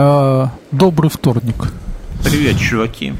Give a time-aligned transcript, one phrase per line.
[0.00, 1.72] А, добрый вторник.
[2.22, 3.14] Привет, чуваки.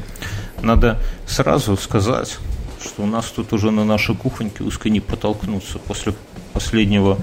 [0.61, 2.37] Надо сразу сказать,
[2.81, 6.13] что у нас тут уже на нашей кухоньке узко не протолкнуться после
[6.53, 7.17] последнего,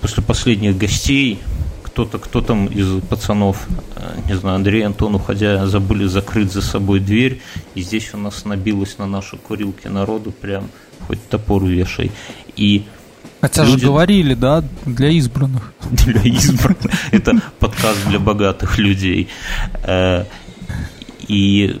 [0.00, 1.38] после последних гостей.
[1.82, 3.66] Кто-то, кто там из пацанов,
[3.96, 7.42] э, не знаю, Андрей, Антон, уходя, забыли закрыть за собой дверь,
[7.74, 10.70] и здесь у нас набилось на наши курилки народу прям
[11.06, 12.10] хоть топор вешай.
[12.56, 12.86] И
[13.40, 13.78] Хотя люди...
[13.78, 15.72] же говорили, да, для избранных.
[15.90, 16.92] Для избранных.
[17.12, 19.28] Это подкаст для богатых людей.
[19.84, 20.24] Э,
[21.28, 21.80] и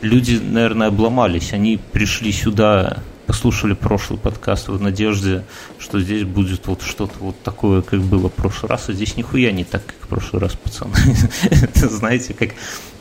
[0.00, 1.52] люди, наверное, обломались.
[1.52, 5.44] Они пришли сюда, послушали прошлый подкаст в надежде,
[5.78, 9.52] что здесь будет вот что-то вот такое, как было в прошлый раз, а здесь нихуя
[9.52, 10.94] не так, как в прошлый раз, пацаны.
[11.74, 12.50] Знаете, как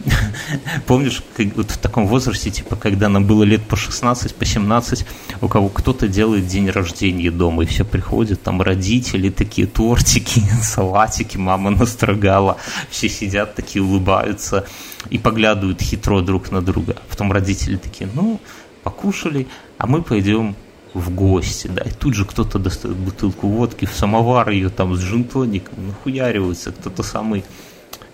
[0.85, 5.05] Помнишь, как, вот в таком возрасте, типа, когда нам было лет по 16, по 17,
[5.41, 11.37] у кого кто-то делает день рождения дома, и все приходят, там родители, такие тортики, салатики,
[11.37, 12.57] мама настрогала,
[12.89, 14.65] все сидят такие, улыбаются
[15.09, 16.97] и поглядывают хитро друг на друга.
[17.09, 18.39] Потом родители такие, ну,
[18.83, 19.47] покушали,
[19.83, 20.55] а мы пойдем
[20.93, 25.01] в гости, да, и тут же кто-то достает бутылку водки, в самовар ее там с
[25.01, 27.43] джинтоником, нахуяривается, кто-то самый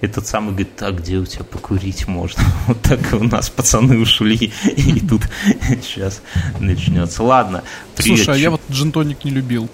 [0.02, 2.42] этот самый говорит, так, где у тебя покурить можно?
[2.68, 5.22] Вот так у нас пацаны ушли, и тут
[5.84, 6.24] сейчас
[6.60, 7.22] начнется.
[7.22, 7.64] Ладно,
[7.96, 8.18] привет.
[8.18, 9.70] Слушай, а я вот джинтоник не любил.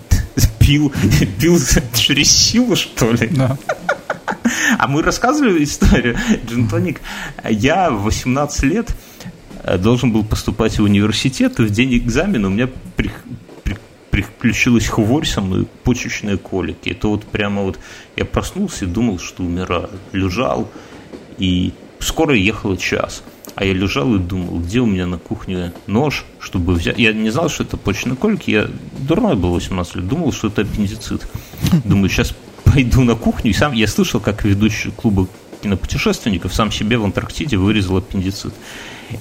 [0.58, 0.90] Пил,
[1.38, 1.58] пил
[1.92, 3.28] через силу, что ли?
[3.28, 3.58] Да.
[4.78, 6.16] А мы рассказывали историю.
[6.48, 7.02] Джинтоник,
[7.44, 8.96] я в 18 лет
[9.78, 12.68] должен был поступать в университет, и в день экзамена у меня
[14.10, 16.90] приключилась хворь со мной, почечные колики.
[16.90, 17.78] Это вот прямо вот
[18.16, 19.90] я проснулся и думал, что умираю.
[20.12, 20.70] Лежал,
[21.38, 23.22] и скоро ехал час.
[23.54, 26.98] А я лежал и думал, где у меня на кухне нож, чтобы взять.
[26.98, 28.50] Я не знал, что это почечные колики.
[28.50, 30.08] Я дурной был 18 лет.
[30.08, 31.26] Думал, что это аппендицит.
[31.84, 33.50] Думаю, сейчас пойду на кухню.
[33.50, 35.26] И сам я слышал, как ведущий клуба
[35.62, 38.54] кинопутешественников сам себе в Антарктиде вырезал аппендицит.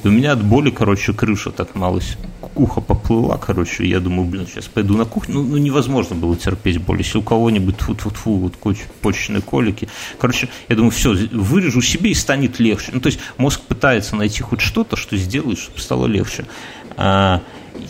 [0.04, 2.18] И у меня от боли, короче, крыша так малость
[2.56, 5.36] ухо поплыла, короче, я думаю, блин, сейчас пойду на кухню.
[5.36, 7.00] Ну, ну невозможно было терпеть боль.
[7.00, 8.54] Если у кого-нибудь фу -фу -фу, вот
[9.02, 9.88] почечные колики.
[10.20, 12.92] Короче, я думаю, все, вырежу себе и станет легче.
[12.94, 16.46] Ну, то есть мозг пытается найти хоть что-то, что сделает, чтобы стало легче.
[16.98, 17.42] А,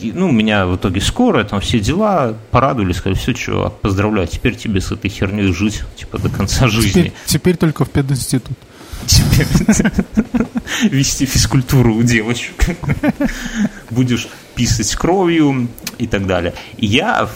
[0.01, 4.27] и, ну, у меня в итоге скоро, там все дела, порадовали, сказали, все, чувак, поздравляю,
[4.27, 6.89] теперь тебе с этой херней жить, типа, до конца жизни.
[6.89, 8.57] Теперь, теперь только в пединститут
[10.91, 12.65] вести физкультуру у девочек.
[13.89, 15.67] Будешь писать кровью
[15.97, 16.53] и так далее.
[16.77, 17.29] И я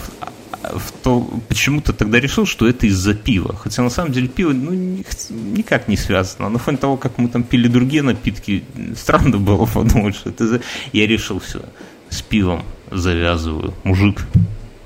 [0.72, 3.54] в то почему-то тогда решил, что это из-за пива.
[3.54, 6.48] Хотя на самом деле пиво ну, никак не связано.
[6.48, 8.64] На фоне того, как мы там пили другие напитки,
[8.96, 10.60] странно было подумать, что это за...
[10.92, 11.62] Я решил все,
[12.08, 13.74] с пивом завязываю.
[13.84, 14.26] Мужик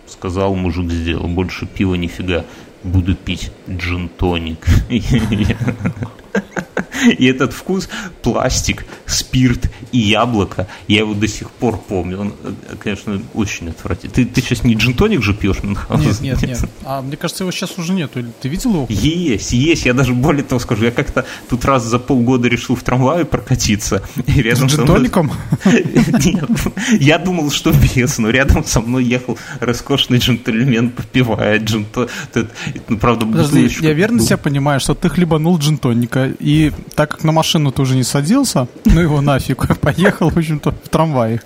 [0.06, 1.28] сказал, мужик сделал.
[1.28, 2.44] Больше пива нифига.
[2.82, 4.64] Буду пить джин-тоник.
[7.18, 7.88] И этот вкус
[8.22, 12.20] пластик, спирт и яблоко, я его до сих пор помню.
[12.20, 12.34] Он,
[12.78, 14.26] конечно, очень отвратительный.
[14.26, 16.70] Ты, ты сейчас не джинтоник же пьешь, Нет, нет, нет.
[16.84, 18.22] А мне кажется, его сейчас уже нету.
[18.40, 18.86] Ты видел его?
[18.88, 19.86] Есть, есть.
[19.86, 20.84] Я даже более того скажу.
[20.84, 24.02] Я как-то тут раз за полгода решил в трамвае прокатиться.
[24.26, 25.32] И рядом С джинтоником?
[25.64, 26.50] Нет.
[27.00, 32.08] Я думал, что без, но рядом со мной ехал роскошный джентльмен, попивая джинто.
[32.88, 37.32] Ну, правда, Подожди, я верно себя понимаю, что ты хлебанул джинтоника и так как на
[37.32, 41.40] машину ты уже не садился, ну его нафиг, поехал, в общем-то, в трамвае.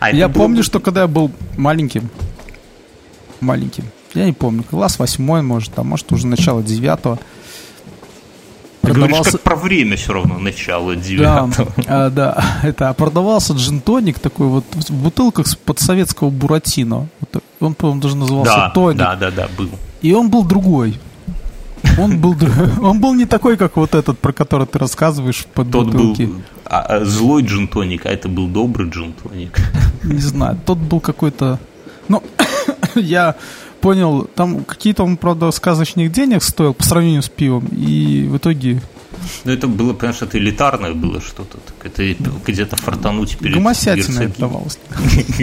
[0.00, 2.08] А я помню, что когда я был маленьким,
[3.40, 3.84] маленьким,
[4.14, 7.18] я не помню, класс восьмой, может, а может уже начало девятого.
[8.82, 9.14] Ты продавался...
[9.14, 11.72] говоришь, как про время все равно, начало девятого.
[11.76, 17.08] Да, а, да, это, а продавался джин-тоник такой вот в бутылках под советского Буратино.
[17.60, 18.98] Он, по-моему, даже назывался да, тоник.
[18.98, 19.70] Да, да, да, был.
[20.00, 20.98] И он был другой.
[21.98, 22.36] Он был,
[22.82, 26.22] он был не такой, как вот этот, про который ты рассказываешь под Тот бутылки.
[26.22, 29.58] был а, а, злой джинтоник, а это был добрый джинтоник.
[30.02, 31.58] Не знаю, тот был какой-то...
[32.08, 32.22] Ну,
[32.94, 33.36] я
[33.80, 38.80] понял, там какие-то он, правда, сказочных денег стоил по сравнению с пивом, и в итоге...
[39.44, 41.58] Ну, это было, конечно, это элитарное было что-то.
[41.84, 42.14] Это
[42.46, 44.78] где-то фортануть перед Гомосятина давалось.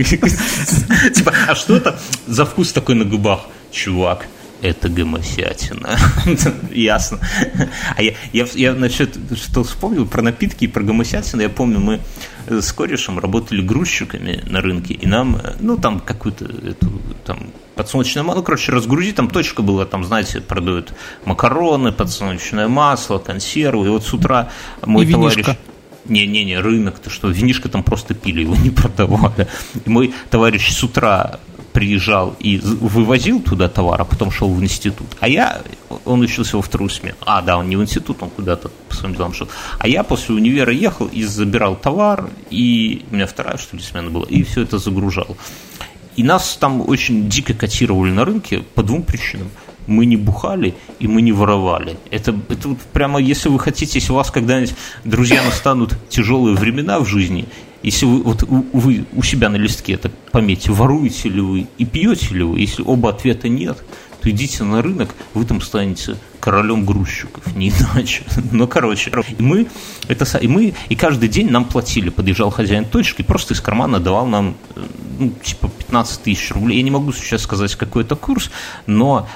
[1.16, 3.42] Типа, а что это за вкус такой на губах,
[3.72, 4.26] чувак?
[4.62, 5.98] Это гомосятина.
[6.72, 7.20] Ясно.
[7.96, 12.00] А я, я, я насчет, что вспомнил про напитки и про гомосятину, я помню, мы
[12.48, 18.40] с корешем работали грузчиками на рынке, и нам, ну, там какую-то эту, там, подсолнечное масло,
[18.40, 20.94] ну, короче, разгрузи, там точка была, там, знаете, продают
[21.26, 24.52] макароны, подсолнечное масло, консервы, и вот с утра
[24.86, 25.46] мой и товарищ...
[26.06, 29.48] Не-не-не, рынок, то что, винишко там просто пили, его не продавали.
[29.86, 31.40] И мой товарищ с утра
[31.80, 35.08] приезжал и вывозил туда товар, а потом шел в институт.
[35.22, 35.62] А я,
[36.04, 37.16] он учился во вторую смену.
[37.22, 39.48] А, да, он не в институт, он куда-то по своим делам шел.
[39.80, 44.10] А я после универа ехал и забирал товар, и у меня вторая, что ли, смена
[44.10, 45.38] была, и все это загружал.
[46.18, 49.50] И нас там очень дико котировали на рынке по двум причинам–
[49.90, 51.98] мы не бухали и мы не воровали.
[52.12, 57.00] Это, это вот прямо, если вы хотите, если у вас когда-нибудь, друзья, настанут тяжелые времена
[57.00, 57.46] в жизни,
[57.82, 62.36] если вы, вот, вы у себя на листке это пометьте, воруете ли вы и пьете
[62.36, 63.78] ли вы, если оба ответа нет,
[64.22, 68.24] то идите на рынок, вы там станете королем грузчиков, не иначе.
[68.52, 69.68] Ну, короче, и мы,
[70.08, 74.26] это, и мы, и каждый день нам платили, подъезжал хозяин точки, просто из кармана давал
[74.26, 74.82] нам, э,
[75.20, 76.78] ну, типа 15 тысяч рублей.
[76.78, 78.52] Я не могу сейчас сказать, какой это курс,
[78.88, 79.28] но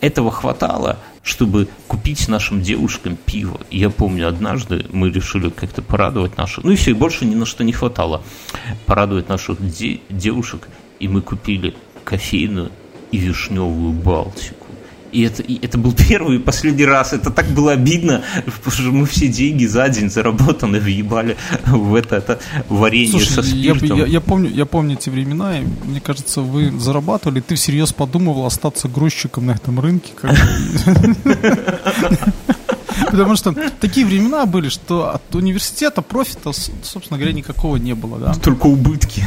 [0.00, 3.60] этого хватало, чтобы купить нашим девушкам пиво.
[3.70, 7.46] я помню, однажды мы решили как-то порадовать наших, ну и все, и больше ни на
[7.46, 8.22] что не хватало,
[8.86, 11.74] порадовать наших де- девушек, и мы купили
[12.04, 12.70] кофейную
[13.12, 14.61] и вишневую Балтику.
[15.12, 17.12] И это, и это был первый и последний раз.
[17.12, 21.36] Это так было обидно, потому что мы все деньги за день заработанные въебали
[21.66, 23.98] в это, это варенье Слушай, со спиртом.
[23.98, 27.92] Я, я, я, помню, я помню эти времена, и мне кажется, вы зарабатывали, ты всерьез
[27.92, 30.12] подумывал остаться грузчиком на этом рынке.
[33.12, 38.18] Потому что такие времена были, что от университета профита, собственно говоря, никакого не было.
[38.18, 38.34] Да?
[38.34, 39.22] Только убытки.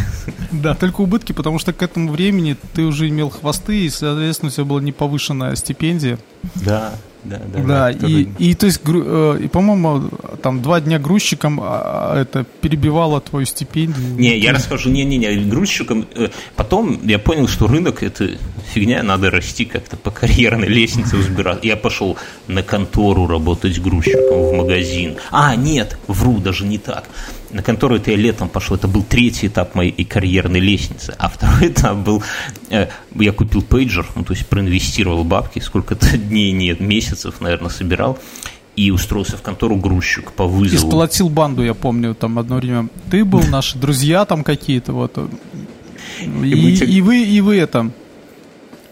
[0.52, 4.52] Да, только убытки, потому что к этому времени ты уже имел хвосты, и, соответственно, у
[4.52, 6.18] тебя была неповышенная стипендия.
[6.56, 6.94] Да.
[7.26, 10.10] Да, да, да, и, и то есть, э, и, по-моему,
[10.44, 14.16] там два дня грузчиком а, а, это перебивало твою стипендию.
[14.16, 16.06] Не, я расскажу, не-не-не, грузчиком.
[16.16, 18.30] Э, потом я понял, что рынок это
[18.74, 21.64] фигня, надо расти как-то по карьерной лестнице взбирать.
[21.64, 22.16] Я пошел
[22.48, 25.16] на контору работать грузчиком в магазин.
[25.32, 27.06] А, нет, вру, даже не так
[27.52, 31.70] на контору это я летом пошел, это был третий этап моей карьерной лестницы, а второй
[31.70, 32.24] этап был,
[32.70, 38.18] э, я купил пейджер, ну, то есть проинвестировал бабки, сколько-то дней, нет, месяцев, наверное, собирал,
[38.76, 40.88] и устроился в контору грузчик по вызову.
[40.88, 42.90] И сплотил банду, я помню, там одно время.
[43.10, 45.18] Ты был, наши друзья там какие-то, вот.
[46.22, 47.92] И, и, и вы, и вы это,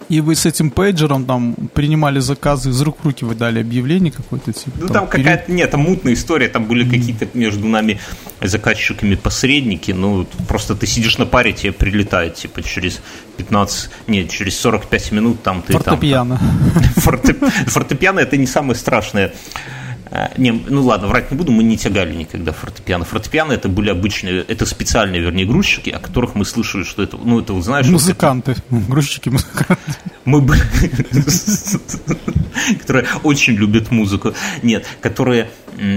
[0.09, 4.11] и вы с этим пейджером там принимали заказы, из рук в руки вы дали объявление
[4.11, 4.77] какое-то типа?
[4.79, 6.89] Ну там, там какая-то, нет, там мутная история, там были mm.
[6.89, 7.99] какие-то между нами
[8.41, 13.01] заказчиками посредники, ну просто ты сидишь на паре, тебе прилетает типа через
[13.37, 16.39] 15, нет, через 45 минут там ты Фортепиано.
[16.95, 17.51] там...
[17.67, 19.33] Фортепиано это не самое страшное
[20.37, 23.05] не, ну ладно, врать не буду, мы не тягали никогда фортепиано.
[23.05, 27.39] Фортепиано это были обычные, это специальные, вернее, грузчики, о которых мы слышали, что это, ну
[27.39, 27.87] это, знаешь...
[27.87, 29.83] Музыканты, вот грузчики, музыканты.
[30.25, 30.61] Мы были...
[32.79, 34.33] которые очень любят музыку.
[34.61, 35.49] Нет, которые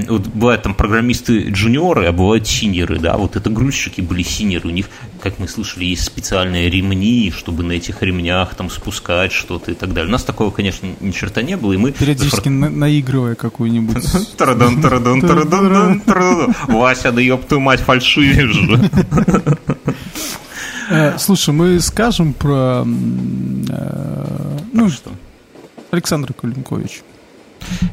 [0.08, 4.72] вот бывают там программисты джуниоры, а бывают синеры, да, вот это грузчики были синеры, у
[4.72, 4.86] них,
[5.30, 9.92] как мы слышали, есть специальные ремни, чтобы на этих ремнях там спускать что-то и так
[9.92, 10.08] далее.
[10.08, 11.90] У нас такого, конечно, ни черта не было, и мы...
[11.90, 14.04] Периодически на- наигрывая какую-нибудь...
[14.36, 16.54] Тарадан, тарадан, тарадан, тарадан.
[16.68, 18.90] Вася, да ёб твою мать, фальшивишь же.
[20.88, 22.86] Э, слушай, мы скажем про...
[23.68, 25.10] Э, ну, что?
[25.90, 27.02] Александр Кулинкович.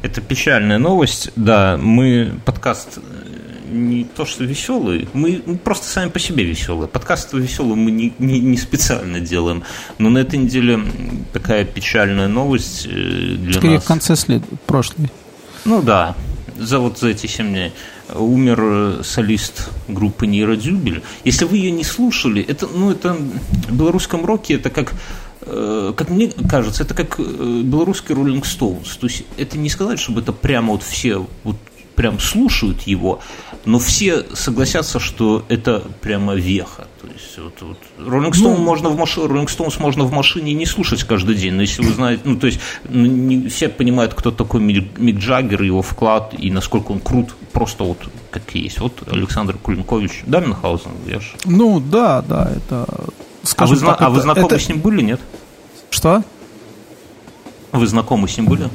[0.02, 1.32] Это печальная новость.
[1.34, 3.43] Да, мы подкаст э,
[3.74, 6.88] не то что веселый, мы просто сами по себе веселые.
[6.88, 9.64] Подкаст веселый мы не, не, не специально делаем.
[9.98, 10.80] Но на этой неделе
[11.32, 13.84] такая печальная новость э, для Скорее нас.
[13.84, 14.42] в конце след...
[14.66, 15.10] прошлой.
[15.64, 16.14] Ну да,
[16.58, 17.72] за вот за эти 7 дней
[18.14, 21.02] умер э, солист группы Нейродюбель.
[21.24, 24.94] Если вы ее не слушали, это, ну, это в белорусском роке это как
[25.46, 28.98] Э, как мне кажется, это как белорусский Rolling Stones.
[28.98, 31.56] То есть это не сказать, чтобы это прямо вот все вот
[31.94, 33.20] прям слушают его,
[33.64, 36.86] но все согласятся, что это прямо веха.
[37.00, 39.16] То есть вот, вот Rolling, Stone ну, можно в маш...
[39.16, 42.46] Rolling Stones можно в машине не слушать каждый день, но если вы знаете, ну то
[42.46, 47.34] есть ну, не все понимают, кто такой Мик Джаггер, его вклад и насколько он крут,
[47.52, 47.98] просто вот
[48.30, 48.80] как есть.
[48.80, 51.28] Вот Александр Кулинкович, да, Мюнхгаузен, я же.
[51.44, 52.86] Ну да, да, это
[53.56, 54.58] а вы, так, а вы знакомы это...
[54.58, 55.20] с ним были, нет?
[55.90, 56.22] Что?
[57.72, 58.68] Вы знакомы с ним были?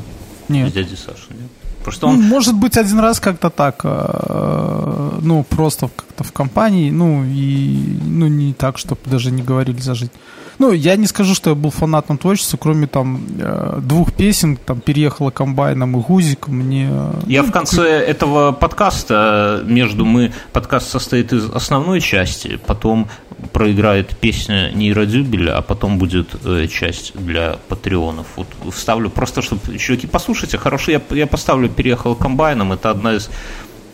[0.49, 0.69] Нет.
[0.69, 1.49] С дядей Сашей, нет?
[1.83, 2.17] Просто он...
[2.17, 7.99] Ну, может быть, один раз как-то так, э, ну, просто как-то в компании, ну, и,
[8.05, 10.11] ну, не так, чтобы даже не говорили зажить.
[10.59, 14.81] Ну, я не скажу, что я был фанатом творчества, кроме там э, двух песен, там
[14.81, 16.91] «Переехала комбайном» и «Гузик», мне...
[17.27, 23.07] Я ну, в конце этого подкаста, между мы, подкаст состоит из основной части, потом
[23.53, 28.27] проиграет песня нейродюбеля, а потом будет э, часть для патреонов.
[28.35, 33.29] Вот вставлю просто, чтобы чуваки, послушайте, хорошо, я, я поставлю «Переехала комбайном», это одна из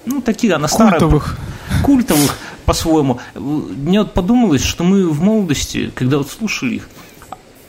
[0.06, 1.00] ну, такие, она старая.
[1.00, 1.38] Культовых.
[1.84, 3.20] Культовых по-своему.
[3.36, 6.90] Мне вот подумалось, что мы в молодости, когда вот слушали их,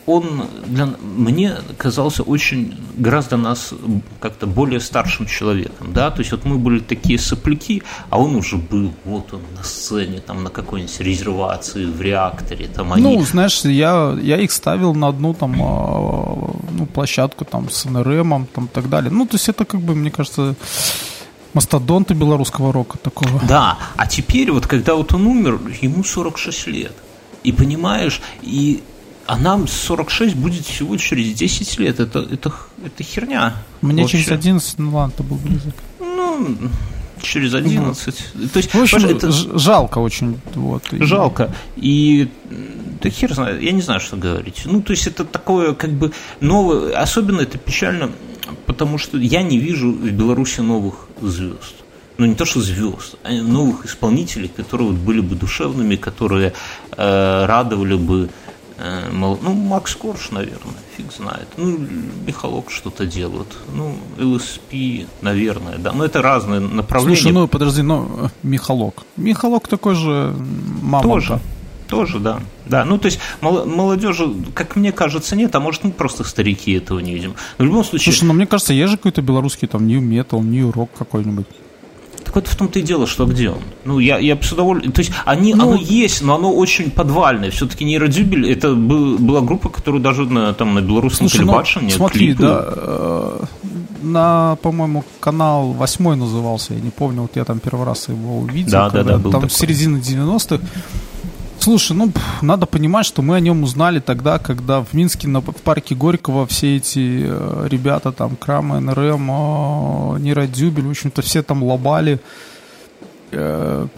[0.07, 3.75] он для, мне казался очень гораздо нас
[4.21, 8.57] как-то более старшим человеком, да, то есть вот мы были такие сопляки, а он уже
[8.57, 13.03] был, вот он на сцене, там на какой-нибудь резервации в реакторе, там они...
[13.03, 18.47] Ну, знаешь, я, я их ставил на одну там, а, ну, площадку там с НРМом,
[18.47, 20.55] там и так далее, ну, то есть это как бы, мне кажется,
[21.56, 23.40] мастодонты белорусского рока такого.
[23.48, 26.92] Да, а теперь вот когда вот он умер, ему 46 лет,
[27.44, 28.82] и понимаешь, и
[29.26, 31.98] а нам 46 будет всего через 10 лет.
[31.98, 32.52] Это, это,
[32.84, 33.54] это херня.
[33.80, 34.18] Мне вообще.
[34.18, 35.75] через 11, ну ладно, это был близок.
[35.98, 36.56] Ну,
[37.22, 38.25] через 11.
[38.34, 39.32] Ну, То есть, в общем, это...
[39.32, 40.38] жалко очень.
[40.54, 41.54] Вот, жалко.
[41.76, 42.28] И
[43.00, 44.62] да хер знает, я не знаю, что говорить.
[44.66, 48.10] Ну, то есть это такое, как бы, новое, особенно это печально,
[48.67, 51.75] потому что я не вижу в Беларуси новых звезд
[52.19, 56.55] ну не то что звезд, а новых исполнителей, которые вот были бы душевными, которые
[56.97, 58.31] э, радовали бы
[58.79, 61.49] Э, ну, Макс Корж, наверное, фиг знает.
[61.57, 61.79] Ну,
[62.26, 63.47] Михалок что-то делает.
[63.75, 65.93] Ну, ЛСП, наверное, да.
[65.93, 67.17] Но это разные направления.
[67.17, 69.05] Слушай, ну, подожди, ну, Михалок.
[69.17, 70.35] Михалок такой же
[70.83, 71.03] мама.
[71.03, 71.41] Тоже,
[71.87, 72.40] тоже, да.
[72.66, 76.99] Да, ну, то есть молодежи, как мне кажется, нет, а может мы просто старики этого
[76.99, 77.35] не видим.
[77.59, 78.12] Но в любом случае...
[78.12, 81.47] Слушай, ну, мне кажется, есть же какой-то белорусский там нью метал, нью рок какой-нибудь.
[82.25, 83.61] Так вот в том-то и дело, что где он?
[83.85, 84.93] Ну, я, я с удовольствием...
[84.93, 87.52] То есть они, ну, оно есть, но оно очень подвальное.
[87.52, 91.87] Все-таки нейродюбель, это был, была группа, которую даже на, там, на белорусском Слушай, телебашене...
[91.87, 92.43] Ну, смотри, клипы...
[92.43, 93.45] да, э,
[94.02, 98.73] на, по-моему, канал восьмой назывался, я не помню, вот я там первый раз его увидел.
[98.73, 99.57] Да, да, да, был Там такой.
[99.57, 100.64] середины 90-х.
[101.66, 105.62] Слушай, ну, надо понимать, что мы о нем узнали тогда, когда в Минске на, в
[105.64, 111.64] парке Горького все эти э, ребята, там, Крам, НРМ, э, Нейродюбель, в общем-то, все там
[111.64, 112.20] лобали.
[113.32, 113.88] Э,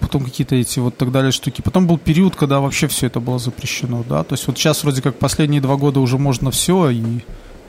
[0.00, 1.62] потом какие-то эти вот так далее штуки.
[1.62, 4.24] Потом был период, когда вообще все это было запрещено, да.
[4.24, 7.20] То есть вот сейчас вроде как последние два года уже можно все, и,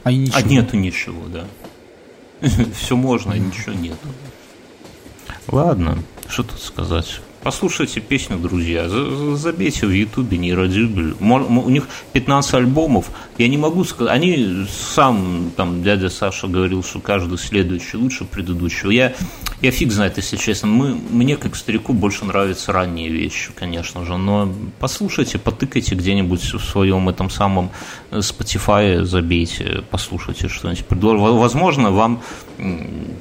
[0.02, 0.38] а и ничего.
[0.38, 1.44] А нету ничего, да.
[2.74, 4.08] Все можно, а ничего нету.
[5.46, 7.20] Ладно, что тут сказать.
[7.42, 8.86] Послушайте песню, друзья.
[8.86, 11.14] Забейте в Ютубе нейродюбель.
[11.20, 13.10] У них 15 альбомов.
[13.38, 14.12] Я не могу сказать.
[14.12, 18.90] Они сам, там, дядя Саша говорил, что каждый следующий лучше предыдущего.
[18.90, 19.14] Я,
[19.62, 20.68] я фиг знает, если честно.
[20.68, 24.18] Мы, мне, как старику, больше нравятся ранние вещи, конечно же.
[24.18, 27.70] Но послушайте, потыкайте где-нибудь в своем этом самом
[28.10, 30.84] Spotify, забейте, послушайте что-нибудь.
[30.90, 32.22] Возможно, вам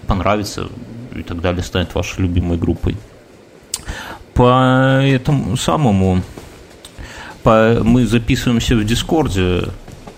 [0.07, 0.67] понравится
[1.15, 2.97] и так далее, станет вашей любимой группой
[4.39, 6.21] по этому самому,
[7.43, 9.65] по, мы записываемся в Дискорде,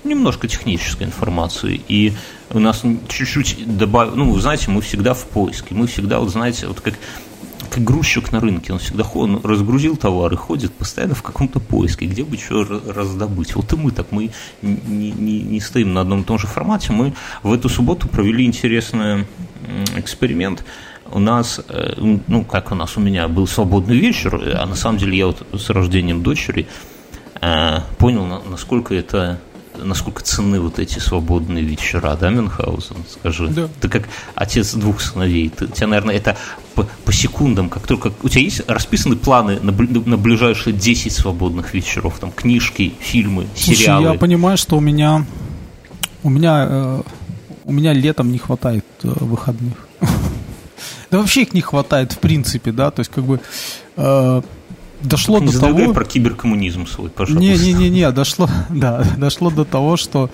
[0.04, 2.14] немножко технической информации, и
[2.52, 6.68] у нас чуть-чуть добавил, ну, вы знаете, мы всегда в поиске, мы всегда, вот знаете,
[6.68, 6.94] вот как
[7.72, 12.06] как грузчик на рынке, он всегда он разгрузил товар и ходит постоянно в каком-то поиске,
[12.06, 13.56] где бы что раздобыть.
[13.56, 14.30] Вот и мы так, мы
[14.62, 16.92] не, не, не стоим на одном и том же формате.
[16.92, 17.14] Мы
[17.44, 19.26] в эту субботу провели интересный
[19.96, 20.64] эксперимент–
[21.12, 21.94] у нас, э,
[22.28, 25.46] ну, как у нас, у меня был свободный вечер, а на самом деле я вот
[25.54, 26.68] с рождением дочери
[27.42, 29.40] э, понял, насколько это
[29.78, 33.48] насколько ценны вот эти свободные вечера, да, Мюнхгаузен, скажи?
[33.48, 33.70] Да.
[33.80, 34.04] Ты как
[34.36, 36.38] отец двух сыновей, ты, тебя, наверное, это
[36.76, 38.12] по, по секундам, как только...
[38.24, 43.78] У тебя есть расписаны планы на, на ближайшие 10 свободных вечеров, там, книжки, фильмы, Слушай,
[43.78, 44.14] сериалы?
[44.14, 45.26] я понимаю, что у меня...
[46.24, 46.68] У меня...
[46.70, 47.02] Э,
[47.64, 49.88] у меня летом не хватает э, выходных.
[51.10, 53.40] Да вообще их не хватает, в принципе, да, то есть как бы
[53.98, 54.42] э,
[55.02, 55.94] дошло не до того...
[55.94, 57.42] про киберкоммунизм свой, пожалуйста.
[57.42, 60.30] Не-не-не, дошло, да, дошло до того, что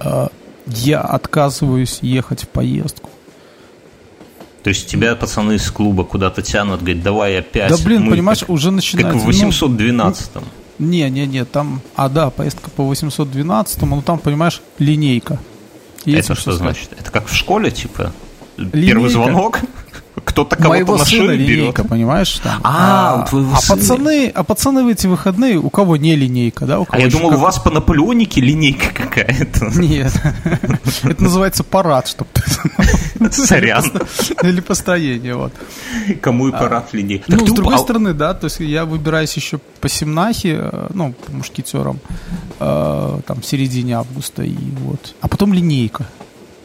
[0.00, 0.28] э,
[0.66, 3.10] я отказываюсь ехать в поездку.
[4.62, 7.70] То есть тебя пацаны из клуба куда-то тянут, говорят, давай опять.
[7.70, 9.26] Да блин, Мы понимаешь, как, уже начинается.
[9.26, 10.44] Как в 812-м.
[10.78, 15.38] Ну, не, не, не, там, а да, поездка по 812-му, ну там, понимаешь, линейка.
[16.04, 16.90] Есть это что значит?
[16.98, 18.12] Это как в школе, типа?
[18.56, 18.86] Линейка.
[18.86, 19.60] Первый звонок?
[20.24, 21.88] Кто-то кого-то Моего на сына линейка, берет.
[21.88, 22.38] понимаешь?
[22.42, 22.60] Там.
[22.62, 23.78] А, а, твоего а сына.
[23.78, 26.80] Пацаны, а пацаны в эти выходные, у кого не линейка, да?
[26.80, 27.38] У кого а я думал, как...
[27.38, 29.66] у вас по Наполеонике линейка какая-то.
[29.76, 30.12] Нет.
[31.02, 32.30] Это называется парад, чтобы
[33.30, 33.84] Сорян.
[34.42, 35.52] Или построение, вот.
[36.20, 37.24] Кому и парад а, линейка.
[37.28, 41.32] Ну, с другой стороны, да, то есть я выбираюсь еще по Семнахе, э, ну, по
[41.32, 41.98] мушкетерам,
[42.58, 45.14] э, там, в середине августа, и вот.
[45.20, 46.06] А потом линейка.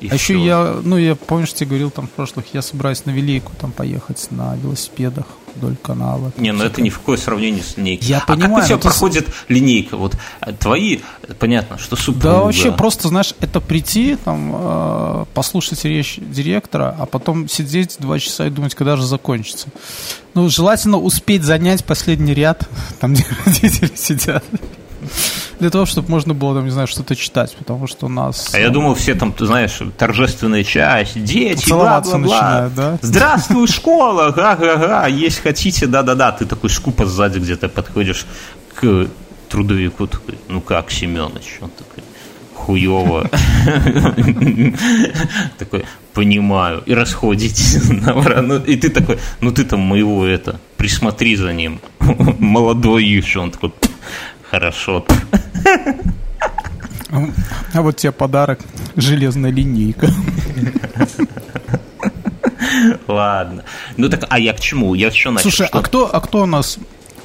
[0.02, 0.34] И а все.
[0.34, 3.72] еще я, ну, я, помнишь, тебе говорил там в прошлых, я собираюсь на Велику там
[3.72, 5.26] поехать на велосипедах
[5.56, 6.32] вдоль канала.
[6.38, 8.08] Не, ну это ни в какое сравнение с линейкой.
[8.08, 8.56] Я а понимаю.
[8.56, 9.50] как у тебя проходит с...
[9.50, 9.98] линейка?
[9.98, 11.00] Вот э, твои,
[11.40, 12.24] понятно, что супруга.
[12.24, 18.20] Да вообще просто, знаешь, это прийти, там, э, послушать речь директора, а потом сидеть два
[18.20, 19.68] часа и думать, когда же закончится.
[20.34, 22.68] Ну, желательно успеть занять последний ряд,
[23.00, 24.44] там, где родители сидят.
[25.60, 28.54] Для того, чтобы можно было, там, не знаю, что-то читать, потому что у нас...
[28.54, 32.18] А я думал, все там, ты знаешь, торжественная часть, дети, бла-бла-бла.
[32.18, 32.98] начинают, да?
[33.02, 36.32] Здравствуй, школа, га-га-га, есть хотите, да-да-да.
[36.32, 38.26] Ты такой скупо сзади где-то подходишь
[38.76, 39.08] к
[39.50, 41.60] трудовику, такой, ну как, Семенович?
[41.62, 42.04] Он такой,
[42.66, 43.30] хуево.
[45.58, 46.84] Такой, понимаю.
[46.86, 47.78] И расходитесь.
[48.46, 51.80] Ну, и ты такой, ну ты там моего это, присмотри за ним.
[52.40, 53.40] Молодой еще.
[53.40, 53.72] Он такой,
[54.50, 55.06] хорошо.
[57.74, 58.60] А вот тебе подарок.
[58.96, 60.10] Железная линейка.
[63.08, 63.64] Ладно.
[63.98, 64.94] Ну так, а я к чему?
[64.96, 65.44] Я еще начал.
[65.44, 66.78] Слушай, а кто, а кто у нас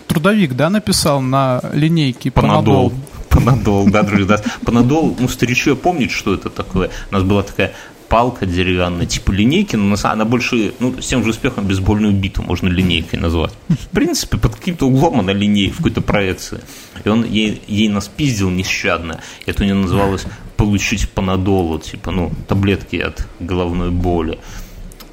[0.07, 2.93] трудовик, да, написал на линейке Панадол?
[3.29, 4.41] Панадол, да, друзья.
[4.65, 6.91] Панадол, ну, старичок помнит, что это такое.
[7.11, 7.73] У нас была такая
[8.09, 12.69] палка деревянная, типа линейки, но она больше, ну, с тем же успехом бейсбольную биту можно
[12.69, 13.53] линейкой назвать.
[13.69, 16.61] В принципе, под каким-то углом она линейка в какой-то проекции.
[17.05, 19.21] И он ей, ей нас пиздил нещадно.
[19.47, 20.25] Это у нее называлось
[20.57, 24.39] получить панадолу, типа, ну, таблетки от головной боли.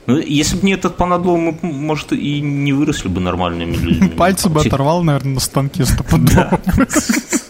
[0.06, 4.10] Ну, если бы не этот панадол, мы, может, и не выросли бы нормальными людьми.
[4.17, 6.62] Пальцы бы оторвал, наверное, на станке стопудово.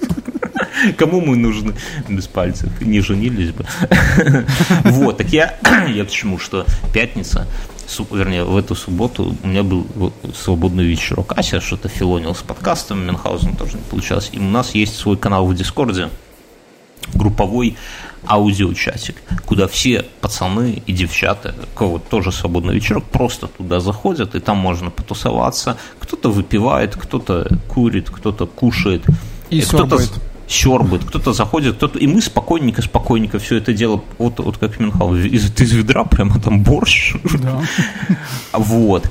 [0.98, 1.74] Кому мы нужны
[2.08, 2.70] без пальцев?
[2.82, 3.65] Не женились бы.
[4.84, 7.48] Вот, так я, я к чему, что пятница,
[8.12, 9.86] вернее, в эту субботу у меня был
[10.36, 11.34] свободный вечерок.
[11.38, 14.29] Ася что-то филонил с подкастом, Мюнхгаузен тоже не получалось.
[14.34, 16.10] И у нас есть свой канал в Дискорде,
[17.13, 17.77] групповой
[18.25, 19.15] аудиочатик,
[19.46, 24.58] куда все пацаны и девчата, у кого тоже свободный вечерок, просто туда заходят, и там
[24.58, 25.77] можно потусоваться.
[26.00, 29.03] Кто-то выпивает, кто-то курит, кто-то кушает.
[29.50, 30.00] И, и кто-то
[30.48, 32.00] щербает, кто-то заходит, кто-то...
[32.00, 36.39] И мы спокойненько, спокойненько все это дело, вот, вот как Минхал, из, из ведра прямо
[36.39, 37.16] там борщ.
[37.39, 37.62] Да.
[38.54, 39.10] Вот.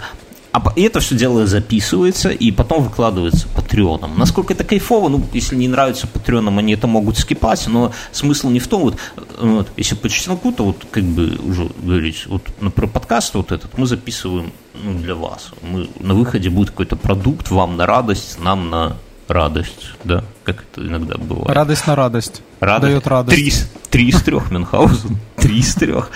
[0.56, 4.18] А это все дело записывается и потом выкладывается патреоном.
[4.18, 8.58] Насколько это кайфово, ну, если не нравится патреоном, они это могут скипать, но смысл не
[8.58, 8.96] в том, вот,
[9.38, 13.52] вот если по чесноку, то вот как бы уже говорить, вот ну, про подкаст вот
[13.52, 14.50] этот мы записываем
[14.82, 15.50] ну, для вас.
[15.60, 18.96] Мы, на выходе будет какой-то продукт, вам на радость, нам на
[19.28, 21.50] радость, да, как это иногда бывает.
[21.50, 22.42] Радость на радость.
[22.60, 22.92] Радость.
[22.92, 23.36] Дает радость.
[23.36, 23.52] Три,
[23.90, 25.18] три из трех Мюнхгаузен.
[25.36, 26.10] Три из трех.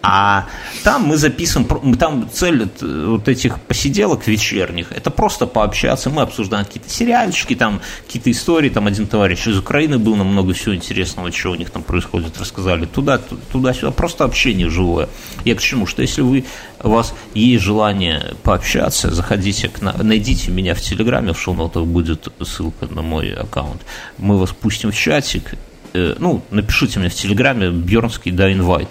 [0.00, 0.46] А
[0.84, 6.88] там мы записываем, там цель вот этих посиделок вечерних, это просто пообщаться, мы обсуждаем какие-то
[6.88, 11.50] сериальчики, там какие-то истории, там один товарищ из Украины был, нам много всего интересного, что
[11.50, 12.86] у них там происходит, рассказали.
[12.86, 13.18] Туда,
[13.50, 15.08] туда-сюда, просто общение живое.
[15.44, 16.44] Я к чему, что если вы,
[16.82, 22.86] у вас есть желание пообщаться, заходите, к, найдите меня в Телеграме, в шоу будет ссылка
[22.86, 23.82] на мой аккаунт,
[24.16, 25.54] мы вас пустим в чатик,
[25.92, 28.88] э, ну, напишите мне в Телеграме, Бьернский, да, инвайт,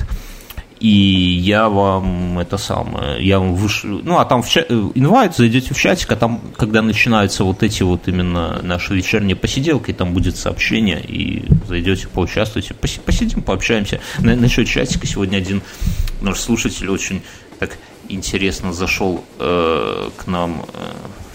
[0.80, 5.74] и я вам это самое, я вам вышлю, ну, а там в чат, инвайт, зайдете
[5.74, 10.38] в чатик, а там, когда начинаются вот эти вот именно наши вечерние посиделки, там будет
[10.38, 14.00] сообщение, и зайдете, поучаствуйте, посидим, пообщаемся.
[14.20, 15.62] На, насчет чатика сегодня один
[16.22, 17.22] наш слушатель очень
[17.60, 20.80] так интересно зашел э, к нам э,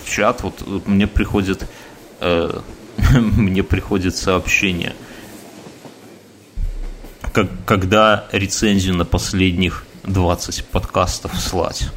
[0.05, 1.66] в чат, вот, вот мне приходит,
[2.20, 2.61] э,
[3.14, 4.94] мне приходит сообщение–
[7.32, 11.88] как, когда рецензию на последних 20 подкастов слать.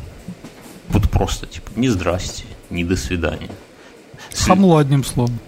[0.89, 3.49] Вот просто, типа, не здрасте, не до свидания.
[4.45, 5.39] Хамло одним словом.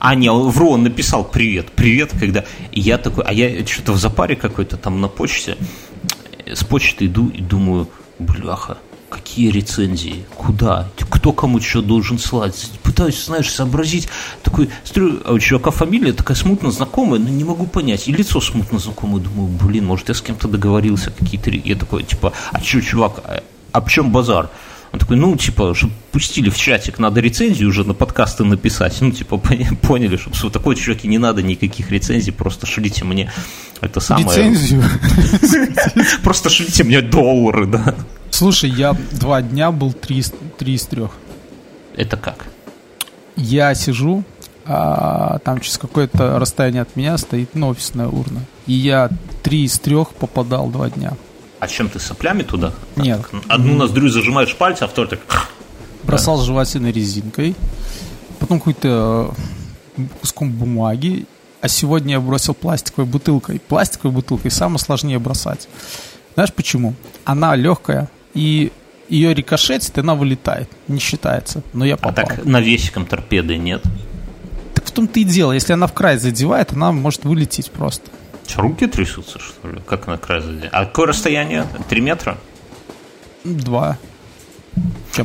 [0.00, 4.36] А, не, вру, он написал привет, привет, когда я такой, а я что-то в запаре
[4.36, 5.56] какой-то там на почте,
[6.46, 8.78] с почты иду и думаю, бляха,
[9.14, 12.70] какие рецензии, куда, кто кому что должен слать.
[12.82, 14.08] Пытаюсь, знаешь, сообразить.
[14.42, 18.08] Такой, смотрю, а у чувака фамилия такая смутно знакомая, но не могу понять.
[18.08, 19.22] И лицо смутно знакомое.
[19.22, 21.50] Думаю, блин, может, я с кем-то договорился, какие-то...
[21.50, 24.50] Я такой, типа, а что, чувак, а, а в чем базар?
[24.92, 29.00] Он такой, ну, типа, чтобы пустили в чатик, надо рецензию уже на подкасты написать.
[29.00, 29.38] Ну, типа,
[29.82, 33.32] поняли, что в такой чуваке не надо никаких рецензий, просто шлите мне
[33.80, 34.26] это самое...
[34.26, 34.84] Рецензию?
[36.22, 37.94] Просто шлите мне доллары, да.
[38.34, 40.24] Слушай, я два дня был три,
[40.58, 41.12] три из трех.
[41.94, 42.46] Это как?
[43.36, 44.24] Я сижу,
[44.64, 48.40] а там через какое-то расстояние от меня стоит ну, офисная урна.
[48.66, 49.08] И я
[49.44, 51.12] три из трех попадал два дня.
[51.60, 52.72] А чем ты соплями туда?
[52.96, 53.20] Нет.
[53.30, 55.20] Так, одну ноздрю зажимаешь пальцы, а вторую так...
[56.02, 56.44] Бросал да.
[56.44, 57.54] жевательной резинкой,
[58.40, 59.32] потом какой-то
[59.96, 61.26] э, куском бумаги,
[61.60, 63.60] а сегодня я бросил пластиковой бутылкой.
[63.60, 65.68] Пластиковой бутылкой самое сложнее бросать.
[66.34, 66.94] Знаешь почему?
[67.24, 68.72] Она легкая, и
[69.08, 70.68] ее рикошетит, и она вылетает.
[70.88, 71.62] Не считается.
[71.72, 72.10] Но я попал.
[72.10, 73.82] А так навесиком торпеды нет?
[74.74, 75.52] Так в том-то и дело.
[75.52, 78.10] Если она в край задевает, она может вылететь просто.
[78.46, 79.80] Что, руки трясутся, что ли?
[79.86, 80.70] Как на край задеть?
[80.72, 81.66] А какое расстояние?
[81.88, 82.38] Три метра?
[83.44, 83.98] Два.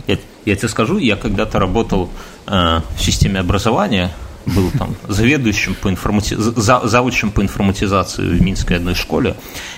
[0.08, 2.10] Я, я тебе скажу, я когда-то работал
[2.48, 4.12] э, в системе образования,
[4.46, 6.36] был там заведующим по информати...
[6.36, 6.82] за...
[6.88, 9.36] заучим по информатизации в Минской одной школе,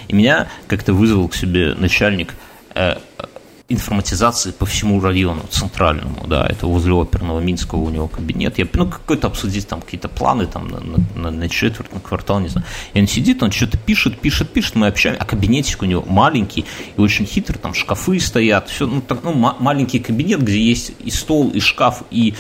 [0.08, 2.34] и меня как-то вызвал к себе начальник
[3.72, 8.58] информатизации по всему району центральному, да, это возле оперного Минского у него кабинет.
[8.58, 10.82] Я, ну, какой-то обсудить там какие-то планы там на,
[11.16, 12.66] на, на четверть, на квартал, не знаю.
[12.94, 16.66] И он сидит, он что-то пишет, пишет, пишет, мы общаемся, а кабинетик у него маленький
[16.98, 21.12] и очень хитрый, там шкафы стоят, все, ну, так, ну, маленький кабинет, где есть и
[21.12, 22.34] стол, и шкаф, и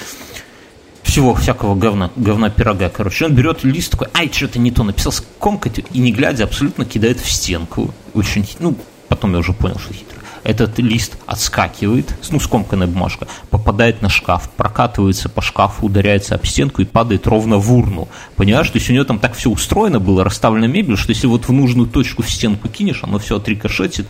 [1.03, 3.25] всего всякого говна, говна пирога, короче.
[3.25, 7.19] Он берет лист такой, ай, что-то не то написал, скомкать, и не глядя абсолютно кидает
[7.19, 7.93] в стенку.
[8.13, 8.75] Очень, ну,
[9.07, 14.49] потом я уже понял, что хитро этот лист отскакивает, ну, скомканная бумажка, попадает на шкаф,
[14.51, 18.07] прокатывается по шкафу, ударяется об стенку и падает ровно в урну.
[18.35, 21.47] Понимаешь, то есть у нее там так все устроено было, расставлена мебель, что если вот
[21.47, 24.07] в нужную точку в стенку кинешь, оно все отрикошетит,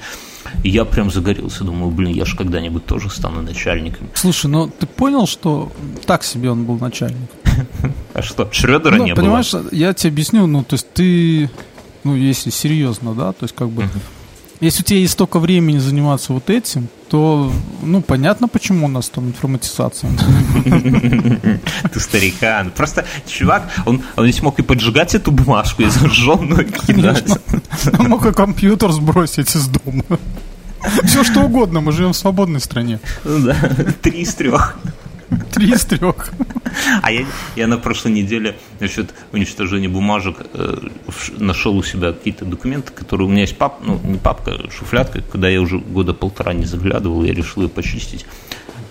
[0.64, 4.10] и я прям загорелся, думаю, блин, я же когда-нибудь тоже стану начальником.
[4.14, 5.72] Слушай, ну ты понял, что
[6.06, 7.30] так себе он был начальник?
[8.14, 9.70] А что, Шредера ну, не понимаешь, было?
[9.72, 11.50] я тебе объясню, ну, то есть ты,
[12.04, 13.88] ну, если серьезно, да, то есть как бы
[14.62, 19.10] если у тебя есть столько времени заниматься вот этим, то, ну, понятно, почему у нас
[19.10, 20.12] там информатизация.
[21.92, 22.72] Ты старикан.
[22.72, 27.38] Просто чувак, он, он ведь мог и поджигать эту бумажку и зажженную кидать.
[28.00, 30.06] Он мог и компьютер сбросить из дома.
[31.04, 33.00] Все что угодно, мы живем в свободной стране.
[33.26, 33.56] Да,
[34.02, 34.78] три из трех.
[35.52, 36.32] Три из трех.
[37.02, 40.78] А я, я на прошлой неделе насчет уничтожения бумажек э,
[41.38, 45.22] нашел у себя какие-то документы, которые у меня есть пап, ну не папка, а шуфлятка,
[45.22, 48.26] когда я уже года полтора не заглядывал, я решил ее почистить.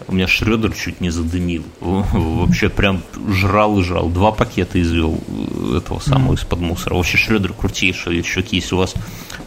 [0.09, 1.62] У меня Шредер чуть не задымил.
[1.81, 4.09] Вообще прям жрал и жрал.
[4.09, 6.94] Два пакета извел э, этого самого из-под мусора.
[6.94, 8.22] Вообще Шредер крутейший.
[8.22, 8.94] Чуваки, если у вас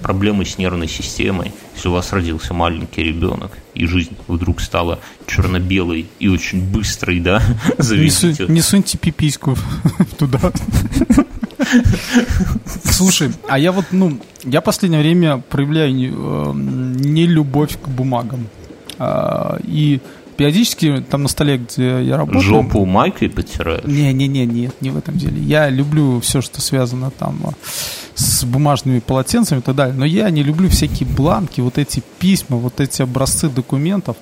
[0.04, 6.06] проблемы с нервной системой, если у вас родился маленький ребенок, и жизнь вдруг стала черно-белой
[6.20, 7.42] и очень быстрой, да,
[7.80, 8.46] заведите.
[8.48, 9.58] Не, не суньте пипиську
[10.20, 10.40] туда.
[12.84, 16.54] Слушай, а я вот, ну, я последнее время проявляю э,
[17.26, 18.48] любовь к бумагам.
[19.00, 20.02] А, и
[20.36, 22.42] периодически там на столе, где я работаю...
[22.42, 23.84] Жопу майкой потираешь?
[23.86, 25.42] Не-не-не, нет, не в этом деле.
[25.42, 27.54] Я люблю все, что связано там а,
[28.16, 32.58] с бумажными полотенцами и так далее, но я не люблю всякие бланки, вот эти письма,
[32.58, 34.18] вот эти образцы документов,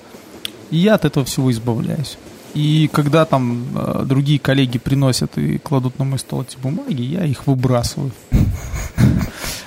[0.70, 2.16] и я от этого всего избавляюсь.
[2.54, 7.24] И когда там э, другие коллеги приносят и кладут на мой стол эти бумаги, я
[7.24, 8.12] их выбрасываю.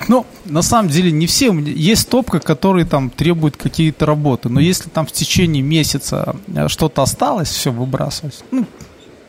[0.08, 1.52] Ну, на самом деле, не все.
[1.52, 4.50] Есть топка, которые там требуют какие-то работы.
[4.50, 8.44] Но если там в течение месяца э, что-то осталось, все выбрасывать.
[8.52, 8.66] Ну,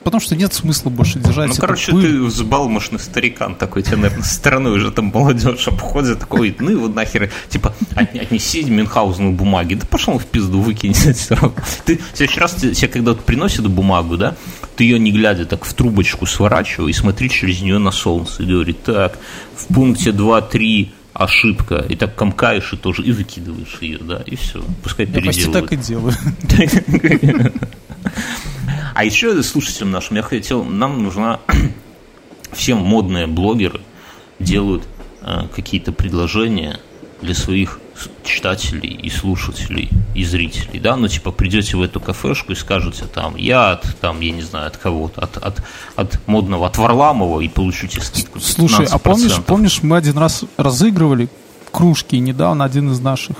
[0.06, 1.48] потому что нет смысла больше держать.
[1.48, 2.02] Ну, короче, пыль.
[2.02, 6.94] ты взбалмошный старикан такой, тебя, наверное, со стороны уже там молодежь обходит, такой, ну вот
[6.94, 10.94] нахер, типа, отнеси Мюнхгаузену бумаги, да пошел в пизду, выкинь
[11.84, 14.36] Ты в следующий раз тебе, когда приносят бумагу, да,
[14.76, 18.46] ты ее не глядя так в трубочку сворачивай и смотри через нее на солнце и
[18.46, 19.18] говорит, так,
[19.56, 24.62] в пункте 2-3 ошибка, и так комкаешь и тоже, и выкидываешь ее, да, и все,
[24.84, 25.36] пускай переделывают.
[25.36, 27.52] Я почти так и делаю.
[28.94, 31.40] А еще слушателям нашим я хотел, нам нужна
[32.52, 33.80] все модные блогеры
[34.38, 34.84] делают
[35.22, 36.80] э, какие-то предложения
[37.20, 37.80] для своих
[38.24, 43.36] читателей и слушателей и зрителей, да, ну типа придете в эту кафешку и скажете там,
[43.36, 45.62] я от, там, я не знаю, от кого-то, от, от,
[45.96, 48.42] от модного, от Варламова и получите скидку 15%.
[48.42, 51.28] Слушай, а помнишь, помнишь, мы один раз разыгрывали
[51.70, 53.36] кружки, недавно один из наших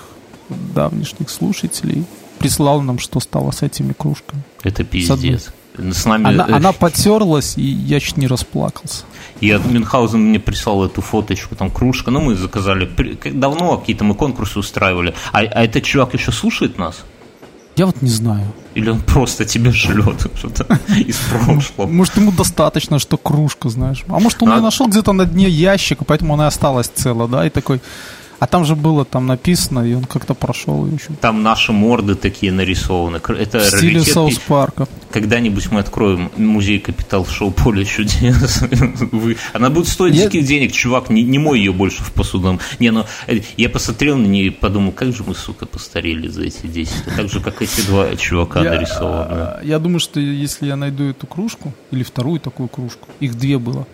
[0.49, 2.05] давнишних слушателей
[2.38, 4.42] прислал нам, что стало с этими кружками.
[4.62, 5.53] Это пиздец.
[5.77, 6.27] С нами...
[6.27, 9.05] Она, она потерлась, и я чуть не расплакался.
[9.40, 12.11] И Мюнхгаузен мне прислал эту фоточку, там кружка.
[12.11, 12.88] Ну, мы заказали.
[13.31, 15.14] Давно какие-то мы конкурсы устраивали.
[15.33, 17.05] А, а этот чувак еще слушает нас?
[17.77, 18.55] Я вот не знаю.
[18.75, 21.87] Или он просто тебе шлет что-то из прошлого.
[21.87, 24.03] Может, ему достаточно, что кружка, знаешь.
[24.09, 27.51] А может, он ее нашел где-то на дне ящика, поэтому она осталась цела, да, и
[27.51, 27.81] такой...
[28.38, 30.87] А там же было там написано, и он как-то прошел.
[30.87, 33.16] И Там наши морды такие нарисованы.
[33.16, 34.87] Это в стиле Саус Парка.
[35.11, 38.62] Когда-нибудь мы откроем музей Капитал Шоу Поле чудес.
[39.55, 40.25] Она будет стоить я...
[40.25, 42.61] диких денег, чувак, не, не мой ее больше в посудном.
[42.79, 46.44] Не, ну, э, я посмотрел на нее и подумал, как же мы, сука, постарели за
[46.44, 49.64] эти 10 Так же, как эти два чувака я, нарисованы.
[49.64, 53.87] Я думаю, что если я найду эту кружку, или вторую такую кружку, их две было,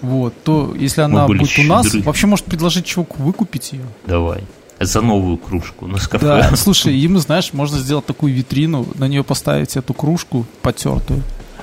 [0.00, 1.72] вот, то если она будет щедры.
[1.72, 3.84] у нас, вообще может предложить чуваку выкупить ее.
[4.06, 4.44] Давай.
[4.78, 6.26] За новую кружку на кафе.
[6.26, 11.22] Да, слушай, ему, знаешь, можно сделать такую витрину, на нее поставить эту кружку потертую,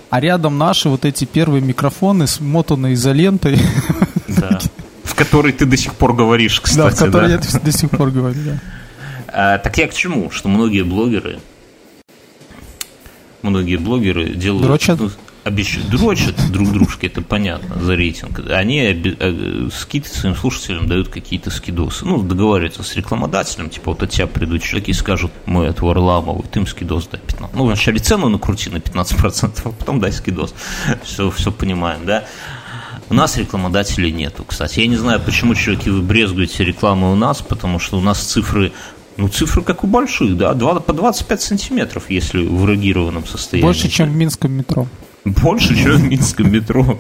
[0.09, 3.59] а рядом наши вот эти первые микрофоны, смотанные изолентой.
[4.27, 4.59] Да.
[5.03, 6.89] В которой ты до сих пор говоришь, кстати.
[6.89, 7.33] Да, в которой да?
[7.35, 8.59] я до сих пор говорю, да.
[9.27, 10.31] А, так я к чему?
[10.31, 11.39] Что многие блогеры
[13.43, 14.65] многие блогеры делают...
[14.65, 14.99] Дрочат?
[14.99, 15.11] Ну,
[15.43, 15.79] обещ...
[15.89, 18.39] дрочат друг дружке, это понятно, за рейтинг.
[18.49, 18.79] Они.
[18.81, 22.05] Э, скид своим слушателям дают какие-то скидосы.
[22.05, 26.43] Ну, договариваются с рекламодателем, типа вот от тебя придут человеки и скажут, мы от Варламова,
[26.43, 27.55] ты им скидос дай 15.
[27.55, 30.53] Ну, вначале цену накрути на 15%, а потом дай скидос.
[31.03, 32.25] Все, все понимаем, да?
[33.09, 34.79] У нас рекламодателей нету, кстати.
[34.79, 38.71] Я не знаю, почему, чуваки, вы брезгуете рекламой у нас, потому что у нас цифры
[39.17, 43.67] ну, цифры как у больших, да, 2, по 25 сантиметров, если в эрогированном состоянии.
[43.67, 44.87] Больше, чем в Минском метро.
[45.25, 46.99] Больше, чем в Минском метро.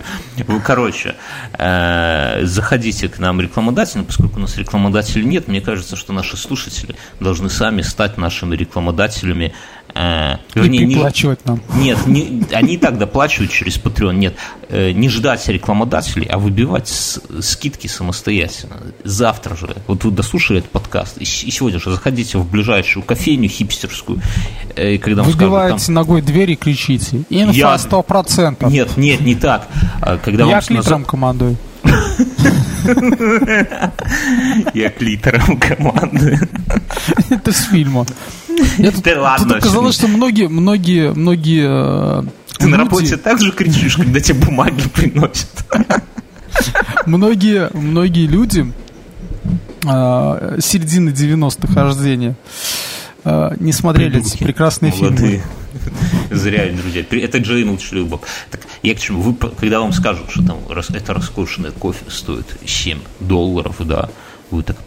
[0.65, 1.15] Короче,
[1.53, 6.95] э, заходите к нам рекламодателям, поскольку у нас рекламодателей нет, мне кажется, что наши слушатели
[7.19, 9.53] должны сами стать нашими рекламодателями
[9.95, 11.61] Э, вернее, и переплачивать не, нам.
[11.75, 14.15] Нет, не, они и так доплачивают через Patreon.
[14.15, 14.35] Нет,
[14.69, 18.77] э, не ждать рекламодателей, а выбивать с, скидки самостоятельно.
[19.03, 23.49] Завтра же, вот вы дослушали этот подкаст, и, и сегодня же заходите в ближайшую кофейню
[23.49, 24.19] хипстерскую.
[24.75, 27.23] Э, когда Выбиваете скажут, там, ногой дверь и кричите.
[27.29, 28.71] Инфа сто процентов.
[28.71, 29.67] Нет, нет, не так.
[30.01, 31.07] А, когда Я вам клитором назад...
[31.07, 31.57] командую.
[34.73, 36.39] Я клитором командую.
[37.29, 38.05] Это с фильма.
[38.77, 39.47] Да ладно.
[39.47, 42.23] Тут оказалось, что многие, многие, многие э,
[42.57, 45.49] Ты на работе так же кричишь, когда тебе бумаги приносят.
[47.05, 48.71] Многие, многие люди
[49.85, 52.35] э, середины 90-х рождения
[53.23, 55.41] э, не смотрели эти прекрасные фильмы.
[56.31, 57.03] Зря, друзья.
[57.09, 58.21] Это Джейн Шлюбов.
[58.51, 59.21] Так, я к чему?
[59.21, 64.09] Вы, когда вам скажут, что там это роскошное кофе стоит 7 долларов, да,
[64.51, 64.77] вы так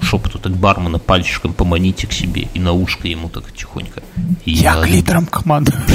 [0.00, 4.02] шепоту так бармена пальчиком поманите к себе и на ушко ему так тихонько.
[4.44, 5.78] Я, я клитором командую.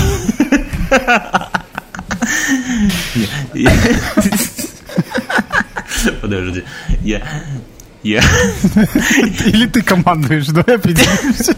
[6.21, 6.63] Подожди,
[7.01, 7.21] я...
[8.01, 8.21] Я...
[9.45, 11.53] Или ты командуешь, давай определимся.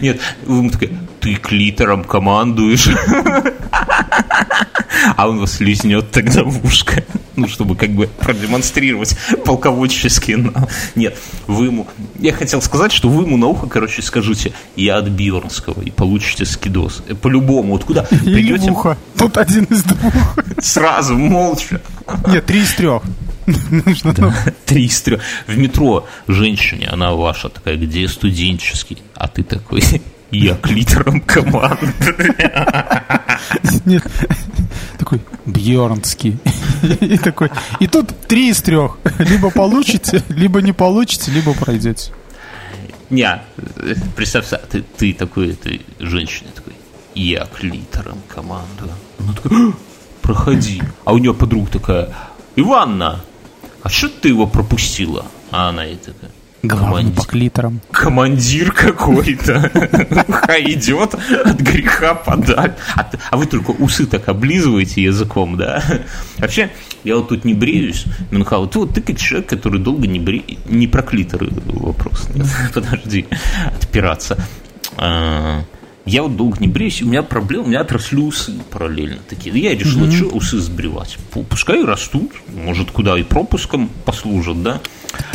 [0.00, 0.96] Нет, вы ему такой,
[1.26, 2.88] ты клитором командуешь.
[5.16, 7.02] А он вас лизнет тогда в ушко.
[7.34, 10.52] Ну, чтобы как бы продемонстрировать полководческий.
[10.94, 11.88] Нет, вы ему...
[12.20, 16.44] Я хотел сказать, что вы ему на ухо, короче, скажите, я от Бьернского, и получите
[16.44, 17.02] скидос.
[17.20, 18.70] По-любому, вот куда придете...
[18.70, 18.96] ухо.
[19.18, 20.14] Тут один из двух.
[20.60, 21.82] Сразу, молча.
[22.28, 23.02] Нет, три из трех.
[24.16, 24.32] Да,
[24.64, 25.20] три из трех.
[25.48, 29.82] В метро женщине, она ваша такая, где студенческий, а ты такой,
[30.30, 31.92] я клитером команды.
[33.84, 34.04] Нет,
[34.98, 36.38] такой Бьернский.
[37.00, 37.50] И такой.
[37.80, 38.98] И тут три из трех.
[39.18, 42.12] Либо получите, либо не получите, либо пройдете.
[43.08, 43.40] Не,
[44.16, 46.74] представь, ты, ты такой, ты женщина такой,
[47.14, 48.90] я клитором команду.
[49.18, 49.72] Она такая,
[50.22, 50.82] проходи.
[51.04, 52.14] А у нее подруга такая,
[52.56, 53.20] Иванна,
[53.82, 55.24] а что ты его пропустила?
[55.52, 56.32] А она и такая,
[56.66, 57.80] Главный по клиторам.
[57.90, 59.70] Командир какой-то
[60.60, 62.74] идет от греха подаль.
[62.94, 65.82] А, а вы только усы так облизываете языком, да?
[66.38, 66.70] Вообще,
[67.04, 70.66] я вот тут не бреюсь, Мюнхгаузен, ты, вот, ты как человек, который долго не бреет,
[70.66, 72.28] не про клиторы вопрос,
[72.74, 73.26] подожди,
[73.80, 74.38] отпираться.
[74.96, 75.62] А,
[76.06, 79.58] я вот долго не бреюсь, у меня проблема, у меня отросли усы параллельно такие.
[79.58, 80.16] Я решил, mm-hmm.
[80.16, 81.18] что усы сбривать.
[81.48, 84.80] Пускай растут, может, куда и пропуском послужат, да.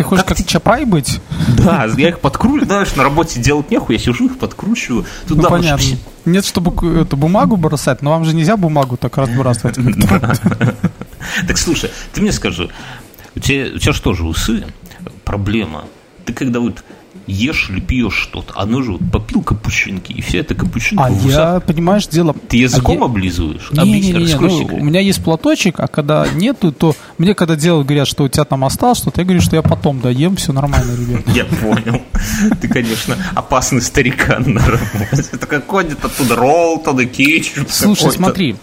[0.01, 1.19] Ты хочешь как, как Чапай быть?
[1.57, 5.05] Да, я их подкручиваю, знаешь, на работе делать нехуй, я сижу, их подкручиваю.
[5.27, 5.85] Туда ну, понятно.
[6.25, 9.77] Нет, чтобы эту бумагу бросать, но вам же нельзя бумагу так разбрасывать.
[11.47, 12.71] Так слушай, ты мне скажи,
[13.35, 14.65] у тебя, у тебя что же усы?
[15.23, 15.85] Проблема.
[16.25, 16.83] Ты когда вот
[17.27, 18.53] ешь или пьешь что-то.
[18.55, 22.35] Оно же вот попил капучинки, и все это капучинка А я, понимаешь, дело...
[22.47, 23.69] Ты языком а облизываешь?
[23.71, 27.55] Не, не, не, не, ну, у меня есть платочек, а когда нету, то мне когда
[27.55, 30.53] делают, говорят, что у тебя там осталось что-то, я говорю, что я потом доем, все
[30.53, 31.21] нормально, ребят.
[31.35, 32.01] Я понял.
[32.61, 35.25] Ты, конечно, опасный старикан на работе.
[35.31, 37.69] Это какой-то оттуда ролл, туда кетчуп.
[37.69, 38.55] Слушай, смотри,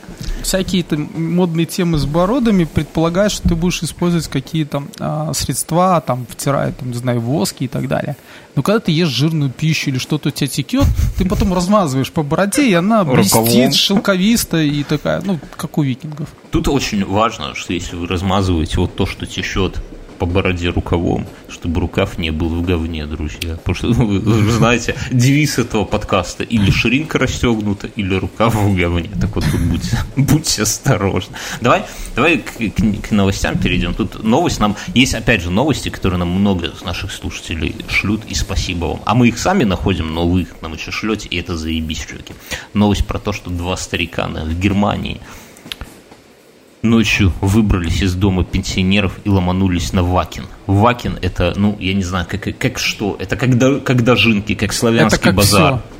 [0.43, 6.27] всякие там модные темы с бородами предполагают, что ты будешь использовать какие-то а, средства, там,
[6.29, 8.17] втирая, там, не знаю, воски и так далее.
[8.55, 12.23] Но когда ты ешь жирную пищу или что-то у тебя текет, ты потом размазываешь по
[12.23, 16.29] бороде, и она блестит, шелковистая и такая, ну, как у викингов.
[16.51, 19.81] Тут очень важно, что если вы размазываете вот то, что течет
[20.19, 23.57] по бороде рукавом, чтобы рукав не был в говне, друзья.
[23.57, 29.11] Потому что, ну, вы, знаете, девиз этого подкаста или ширинка расстегнута, или рукав в говне.
[29.21, 31.37] Так вот тут будьте, будьте осторожны.
[31.61, 33.95] Давай, давай к, к, к новостям перейдем.
[33.95, 34.77] Тут новость нам...
[34.95, 39.01] Есть, опять же, новости, которые нам много из наших слушателей шлют, и спасибо вам.
[39.05, 42.35] А мы их сами находим, но вы нам еще шлете, и это заебись, чуваки.
[42.75, 45.21] Новость про то, что два старикана в Германии
[46.83, 50.47] ночью выбрались из дома пенсионеров и ломанулись на Вакин.
[50.67, 54.73] Вакин это, ну, я не знаю, как, как что, это как, до, как дожинки, как
[54.73, 55.75] славянский это как базар.
[55.75, 55.98] Все.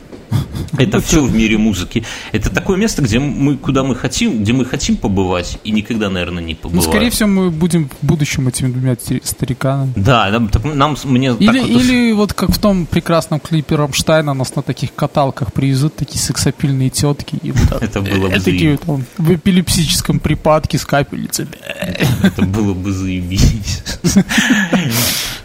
[0.77, 2.05] Это все в мире музыки.
[2.33, 6.43] Это такое место, где мы, куда мы хотим, где мы хотим побывать, и никогда, наверное,
[6.43, 6.85] не побываем.
[6.85, 9.93] Ну, скорее всего, мы будем в будущем этими двумя стариками.
[9.97, 11.69] Да, нам, нам мне или, вот...
[11.69, 16.91] или вот как в том прекрасном клипе Рамштайна нас на таких каталках привезут такие сексапильные
[16.91, 17.39] тетки.
[17.43, 21.51] И вот, это было бы такие там в эпилепсическом припадке с капельницами.
[22.23, 23.83] Это было бы заебись.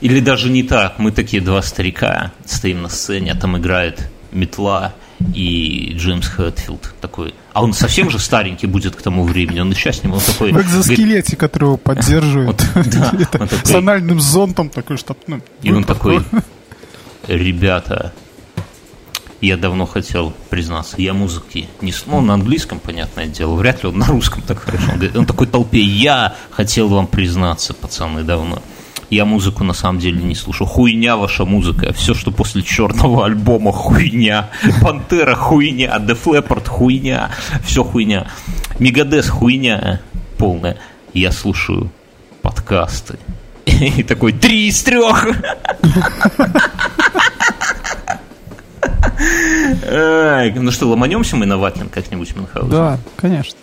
[0.02, 1.00] Или даже не так.
[1.00, 4.94] Мы такие два старика стоим на сцене, а там играет метла
[5.34, 7.34] и Джеймс Хэтфилд такой.
[7.54, 9.60] А он совсем же старенький будет к тому времени.
[9.60, 10.52] Он сейчас с ним, он такой...
[10.52, 12.64] В экзоскелете, который его поддерживает.
[12.74, 15.18] Да, С анальным зонтом такой, чтоб...
[15.28, 16.22] Ну, и он такой,
[17.28, 18.14] ребята,
[19.42, 21.94] я давно хотел признаться, я музыки не...
[22.06, 24.92] Ну, на английском, понятное дело, вряд ли он на русском так хорошо.
[24.92, 28.62] Он, говорит, он такой толпе, я хотел вам признаться, пацаны, давно.
[29.10, 30.68] Я музыку на самом деле не слушаю.
[30.68, 31.94] Хуйня ваша музыка.
[31.94, 34.50] Все, что после черного альбома, хуйня.
[34.82, 35.96] Пантера, хуйня.
[35.98, 37.30] Leppard, хуйня.
[37.64, 38.28] Все хуйня.
[38.80, 40.02] Мегадес, хуйня
[40.38, 40.78] полная.
[41.14, 41.90] Я слушаю
[42.42, 43.18] подкасты.
[43.66, 45.28] И такой, три из трех.
[50.56, 52.70] Ну что, ломанемся мы на Ватлин как-нибудь, Мюнхгаузен?
[52.70, 53.58] Да, конечно.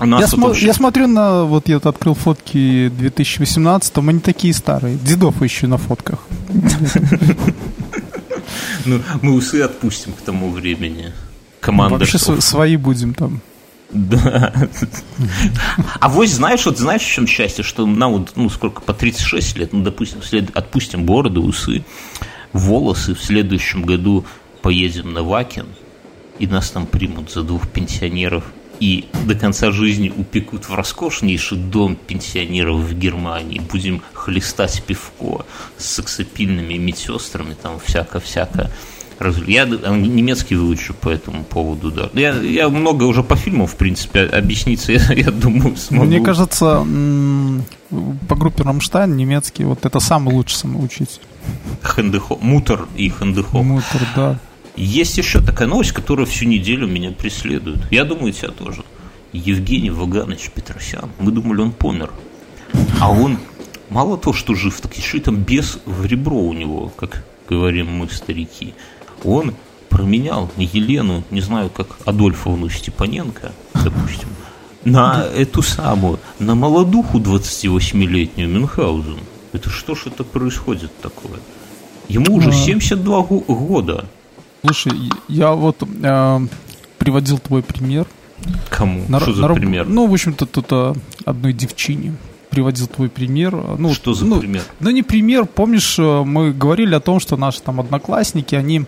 [0.00, 4.96] Я, смо- я смотрю на, вот я открыл фотки 2018 они такие старые.
[4.96, 6.20] Дедов еще на фотках.
[8.84, 11.12] Ну, мы усы отпустим к тому времени.
[11.60, 11.98] Команда.
[11.98, 13.40] Вообще свои будем там.
[13.90, 14.52] Да.
[16.00, 19.56] А вот знаешь, вот знаешь, в чем счастье, что нам вот, ну, сколько, по 36
[19.56, 20.54] лет, ну, допустим, след...
[20.56, 21.84] отпустим бороды, усы,
[22.52, 24.24] волосы, в следующем году
[24.62, 25.66] поедем на Вакен,
[26.38, 28.44] и нас там примут за двух пенсионеров
[28.80, 35.44] и до конца жизни упекут в роскошнейший дом пенсионеров в Германии, будем хлестать пивко
[35.78, 38.70] с сексапильными медсестрами, там всяко-всяко.
[39.46, 42.10] Я немецкий выучу по этому поводу, да.
[42.12, 46.04] Я, я много уже по фильму, в принципе, объясниться, я, я думаю, смогу.
[46.04, 46.86] Мне кажется,
[48.28, 51.20] по группе Рамштайн немецкий вот это самый лучший самоучитель.
[51.82, 53.62] Хендехо, Мутер и Хендехо.
[53.62, 54.38] Мутер, да.
[54.76, 57.80] Есть еще такая новость, которая всю неделю меня преследует.
[57.90, 58.84] Я думаю, тебя тоже.
[59.32, 61.10] Евгений Ваганович Петросян.
[61.18, 62.10] Мы думали, он помер.
[63.00, 63.38] А он
[63.90, 67.90] мало того, что жив, так еще и там без в ребро у него, как говорим
[67.90, 68.74] мы, старики.
[69.24, 69.54] Он
[69.88, 74.28] променял Елену, не знаю, как Адольфовну Степаненко, допустим,
[74.84, 79.18] на эту самую, на молодуху 28-летнюю Мюнхгаузен.
[79.52, 81.40] Это что ж это происходит такое?
[82.08, 84.04] Ему уже 72 года.
[84.62, 84.92] Слушай,
[85.28, 86.40] я вот э,
[86.98, 88.06] приводил твой пример.
[88.68, 89.04] Кому?
[89.08, 89.86] На, Что за на, пример?
[89.86, 92.14] Ну, в общем-то, тут э, одной девчине
[92.50, 93.54] приводил твой пример.
[93.78, 94.62] Ну, Что за ну, пример?
[94.80, 95.46] Ну, не пример.
[95.46, 98.84] Помнишь, э, мы говорили о том, что наши там одноклассники, они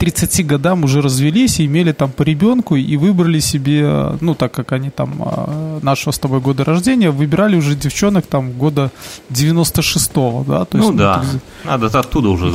[0.00, 4.72] 30 годам уже развелись и имели там по ребенку и выбрали себе, ну, так как
[4.72, 8.90] они там э, нашего с тобой года рождения, выбирали уже девчонок там года
[9.28, 10.64] 96-го, да?
[10.64, 12.50] То ну, есть, да, ну, надо оттуда уже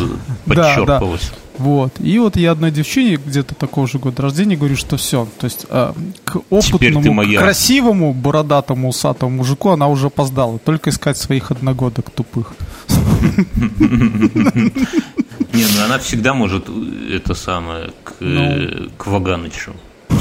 [0.45, 0.81] подчерпывать.
[0.87, 1.59] Да, да.
[1.59, 1.93] Вот.
[1.99, 5.27] И вот я одной девчине где-то такого же года рождения говорю, что все.
[5.37, 10.57] То есть э, к опытному, к красивому, бородатому, усатому мужику она уже опоздала.
[10.57, 12.53] Только искать своих одногодок тупых.
[15.55, 19.71] Не, ну она всегда может э, это самое к, ну, к Ваганычу.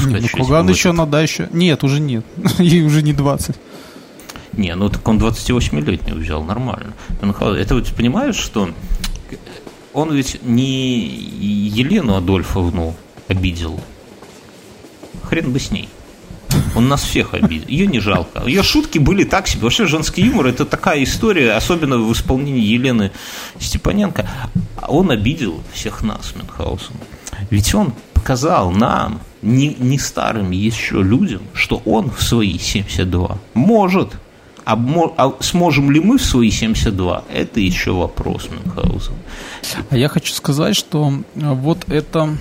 [0.06, 1.48] Не, ну, к Ваганычу она, да, еще...
[1.52, 2.24] Нет, уже нет.
[2.58, 3.56] Ей уже не 20.
[4.52, 6.94] Не, ну так он 28-летний взял, нормально.
[7.20, 8.70] Это вот понимаешь, что
[9.92, 12.94] он ведь не Елену Адольфовну
[13.28, 13.80] обидел.
[15.24, 15.88] Хрен бы с ней.
[16.76, 17.66] Он нас всех обидел.
[17.68, 18.46] Ее не жалко.
[18.46, 19.62] Ее шутки были так себе.
[19.62, 23.10] Вообще женский юмор это такая история, особенно в исполнении Елены
[23.58, 24.28] Степаненко.
[24.88, 26.94] Он обидел всех нас, Мюнхгаузен.
[27.50, 34.14] Ведь он показал нам, не, не старым еще людям, что он в свои 72 может
[34.66, 34.78] а,
[35.18, 37.24] а сможем ли мы в свои 72?
[37.32, 39.14] Это еще вопрос Мюнхгаузен.
[39.90, 42.36] А я хочу сказать, что э, вот это,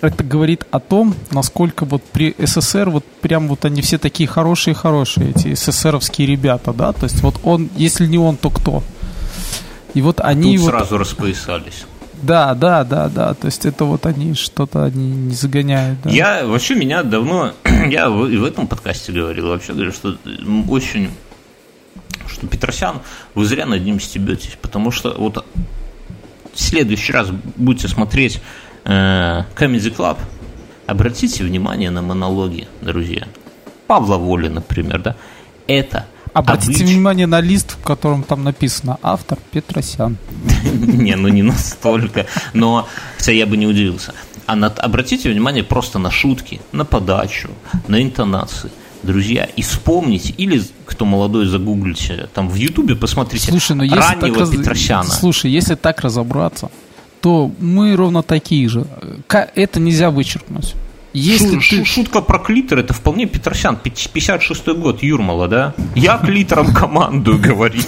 [0.00, 5.30] это говорит о том, насколько вот при СССР вот прям вот они все такие хорошие-хорошие,
[5.30, 8.82] эти СССРовские ребята, да, то есть вот он, если не он, то кто?
[9.94, 10.56] И вот они...
[10.56, 10.70] Тут вот...
[10.70, 11.86] сразу распоясались.
[12.22, 13.34] Да, да, да, да.
[13.34, 16.00] То есть это вот они что-то они не загоняют.
[16.04, 16.10] Да.
[16.10, 20.16] Я вообще меня давно, я и в этом подкасте говорил, вообще говорю, что
[20.68, 21.10] очень
[22.28, 23.00] что Петросян,
[23.34, 25.44] вы зря над ним стебетесь, потому что вот
[26.54, 28.40] в следующий раз будете смотреть
[28.84, 30.18] э, Comedy Club,
[30.86, 33.26] обратите внимание на монологи, друзья.
[33.86, 35.16] Павла Воли, например, да,
[35.66, 36.92] это Обратите обыч...
[36.92, 40.16] внимание на лист, в котором там написано автор Петросян.
[40.72, 42.26] Не, ну не настолько.
[42.54, 44.14] Но, хотя я бы не удивился.
[44.46, 47.50] а на, обратите внимание просто на шутки, на подачу,
[47.88, 48.70] на интонации
[49.02, 54.46] друзья, и вспомните, или кто молодой, загуглите, там в Ютубе посмотрите Слушай, но если раннего
[54.46, 55.08] так Петросяна.
[55.08, 56.70] Слушай, если так разобраться,
[57.20, 58.86] то мы ровно такие же.
[59.28, 60.74] Это нельзя вычеркнуть.
[61.12, 61.84] Если Шу, ты...
[61.84, 65.74] Шутка про клитор, это вполне Петросян, 56-й год, Юрмала, да?
[65.94, 67.86] Я клитором командую, говорит.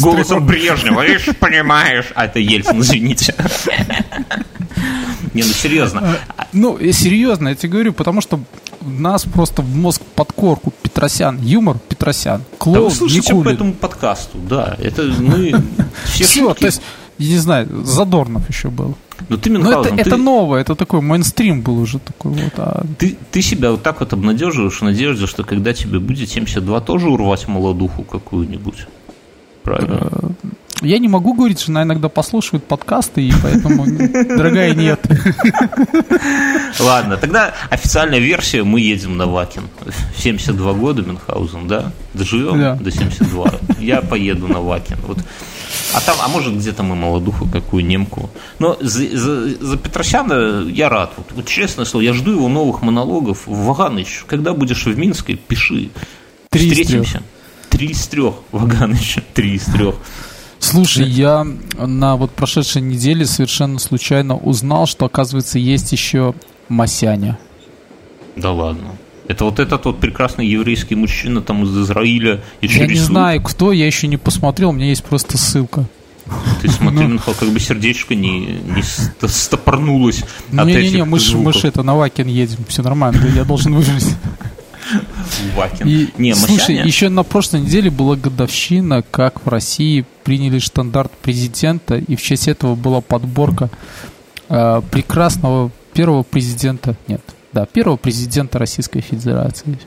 [0.00, 2.06] Голосом Брежнева, видишь, понимаешь.
[2.14, 3.34] А это Ельцин, извините.
[5.34, 6.16] Не, ну серьезно.
[6.36, 8.40] А, ну, серьезно, я тебе говорю, потому что
[8.80, 13.44] нас просто в мозг подкорку Петросян, юмор Петросян, клоун Да вы Никулин.
[13.44, 15.52] по этому подкасту, да, это мы
[16.04, 16.82] все, все то есть,
[17.18, 18.96] не знаю, Задорнов еще был.
[19.28, 20.10] Но ты, Мюнхгаузен, Но это, ты...
[20.10, 22.52] это новое, это такой мейнстрим был уже такой вот.
[22.56, 22.84] А...
[22.98, 27.08] Ты, ты себя вот так вот обнадеживаешь в надежде, что когда тебе будет 72, тоже
[27.08, 28.86] урвать молодуху какую-нибудь.
[29.62, 30.08] Правильно?
[30.12, 30.28] Э,
[30.82, 33.86] я не могу говорить, что она иногда послушивает подкасты, и поэтому,
[34.36, 35.00] дорогая, нет.
[36.80, 39.62] Ладно, тогда официальная версия, мы едем на Вакин.
[40.18, 41.92] 72 года Мюнхгаузен, да?
[42.12, 42.74] Доживем да.
[42.74, 43.54] до 72.
[43.78, 44.98] Я поеду на Вакин.
[45.06, 45.18] Вот.
[45.92, 48.30] А там, а может где-то мы молодуху какую немку.
[48.58, 51.12] Но за, за, за Петросяна я рад.
[51.16, 53.46] Вот, вот честное слово, я жду его новых монологов.
[53.46, 55.90] Ваганыч, когда будешь в Минске, пиши.
[56.50, 57.22] Три Встретимся.
[57.70, 59.96] Три из трех, Ваганыч, три из трех.
[60.58, 61.46] Слушай, я
[61.76, 66.34] на вот прошедшей неделе совершенно случайно узнал, что, оказывается, есть еще
[66.68, 67.38] Масяня.
[68.36, 68.96] Да ладно.
[69.26, 73.00] Это вот этот вот прекрасный еврейский мужчина там из Израиля еще Я рисует.
[73.00, 75.86] не знаю, кто, я еще не посмотрел, у меня есть просто ссылка.
[76.60, 78.82] Ты смотри, ну, как бы сердечко не, не
[79.28, 80.22] стопорнулось
[80.56, 83.44] от не, этих не, не, мы, мы же это на Вакен едем, все нормально, я
[83.44, 84.14] должен выжить.
[85.56, 85.86] Вакин.
[85.86, 91.96] И, не, слушай, еще на прошлой неделе была годовщина, как в России приняли стандарт президента,
[91.96, 93.70] и в честь этого была подборка
[94.48, 97.22] э, прекрасного первого президента, нет,
[97.54, 99.78] да, первого президента Российской Федерации,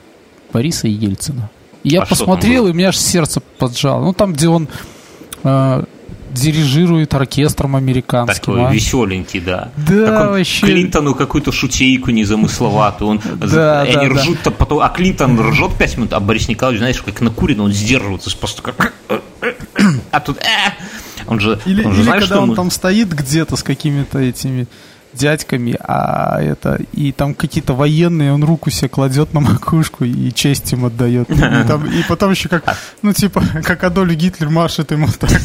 [0.54, 1.50] Бориса Ельцина.
[1.84, 4.06] И я а посмотрел, и у меня аж сердце поджало.
[4.06, 4.68] Ну, там, где он
[5.44, 5.84] э,
[6.32, 8.54] дирижирует оркестром американским.
[8.54, 8.72] Такой а?
[8.72, 9.72] веселенький, да.
[9.76, 10.66] Да, как он вообще.
[10.66, 13.12] Клинтону какую-то шутейку незамысловатую.
[13.12, 14.52] Он, да, они да, ржут, да.
[14.52, 18.62] потом, а Клинтон ржет пять минут, а Борис Николаевич, знаешь, как накурен, он сдерживается просто
[18.62, 18.94] как...
[20.12, 20.38] А тут...
[20.38, 20.72] Э!
[21.28, 22.56] Он же, или, он же или знаешь, когда он мы...
[22.56, 24.68] там стоит где-то с какими-то этими
[25.18, 30.72] дядьками, а это и там какие-то военные, он руку себе кладет на макушку и честь
[30.74, 31.30] им отдает.
[31.30, 31.36] И,
[31.68, 35.32] там, и потом еще как, ну типа, как Адольф Гитлер машет ему так.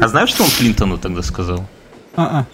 [0.00, 1.66] А знаешь, что он Клинтону тогда сказал?
[2.16, 2.46] А-а.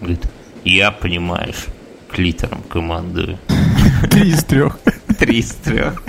[0.00, 0.22] Говорит,
[0.64, 1.66] я, понимаешь,
[2.10, 3.38] клитором командую.
[4.10, 4.78] Три из трех.
[5.18, 6.02] Три из трех.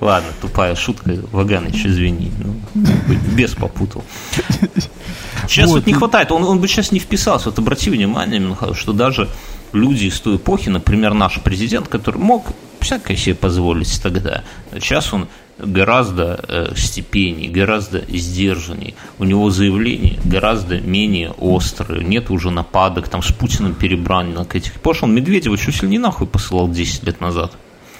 [0.00, 1.14] Ладно, тупая шутка.
[1.30, 2.32] Ваганыч, извини.
[2.38, 2.56] Ну,
[3.36, 4.02] без попутал.
[5.46, 6.32] Сейчас вот, вот не хватает.
[6.32, 7.50] Он, он бы сейчас не вписался.
[7.50, 9.28] Вот обрати внимание, Михаил, что даже
[9.72, 12.46] люди из той эпохи, например, наш президент, который мог
[12.80, 14.42] всякое себе позволить тогда,
[14.72, 15.28] сейчас он
[15.58, 18.94] гораздо э, степенней, гораздо сдержанней.
[19.18, 22.04] У него заявления гораздо менее острые.
[22.04, 24.72] Нет уже нападок, там с Путиным перебранок этих.
[24.74, 27.52] Потому он Медведева чуть ли не нахуй посылал 10 лет назад.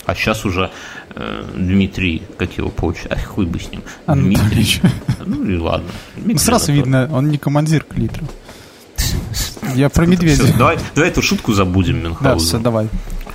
[0.06, 0.70] А сейчас уже
[1.10, 3.82] э, Дмитрий, как его почта, ах, хуй бы с ним.
[4.06, 4.80] Анатольевич.
[4.80, 5.26] Дмитрий.
[5.26, 5.88] Ну и ладно.
[6.14, 6.84] Дмитрий ну, сразу Анатольевич.
[6.84, 8.24] видно, он не командир Клитра.
[9.74, 10.44] Я про медведя.
[10.44, 12.38] Все, давай, давай эту шутку забудем, Мюнхгаузен.
[12.38, 12.88] Да, все, давай.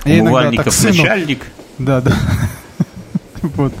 [0.04, 0.94] Умывальников сыну...
[0.94, 1.46] начальник.
[1.78, 2.16] Да, да.
[3.42, 3.74] вот.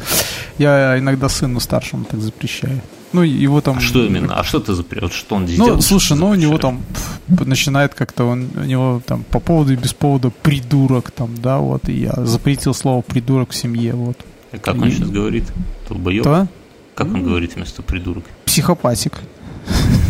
[0.58, 2.80] Я иногда сыну старшему так запрещаю.
[3.12, 3.78] Ну, его там...
[3.78, 4.34] А что именно?
[4.34, 5.12] А что ты запрет?
[5.12, 6.82] Что он здесь Ну, слушай, ну, у него там
[7.28, 11.88] начинает как-то, он, у него там по поводу и без повода придурок там, да, вот,
[11.88, 14.18] и я запретил слово придурок в семье, вот.
[14.52, 14.90] И как он и...
[14.90, 15.44] сейчас говорит?
[15.88, 16.24] Долбоёб?
[16.24, 16.48] Да?
[16.94, 18.24] Как он говорит вместо придурок?
[18.44, 19.20] Психопатик.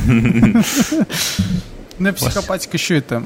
[1.98, 3.22] Ну, психопатик еще это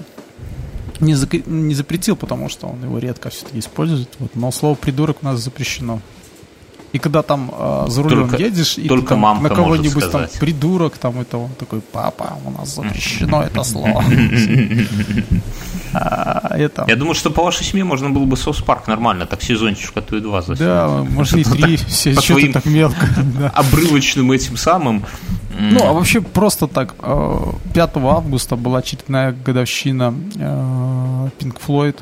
[1.01, 1.15] не,
[1.47, 4.09] не запретил, потому что он его редко все-таки использует.
[4.19, 6.01] Вот, но слово придурок у нас запрещено.
[6.97, 10.27] И когда там э, за рулем только, едешь, и только ты там, на кого-нибудь там
[10.41, 14.03] придурок, там это он такой, папа, у нас запрещено это слово.
[15.99, 20.03] А, Я думаю, что по вашей семье можно было бы соус-парк нормально, так сезончик, а
[20.03, 22.13] то и два Да, можно и три, все
[22.53, 23.07] так мелко.
[23.55, 25.05] Обрывочным этим самым.
[25.59, 30.15] Ну, а вообще просто так, 5 э, августа была очередная годовщина
[31.39, 31.97] Pink Floyd,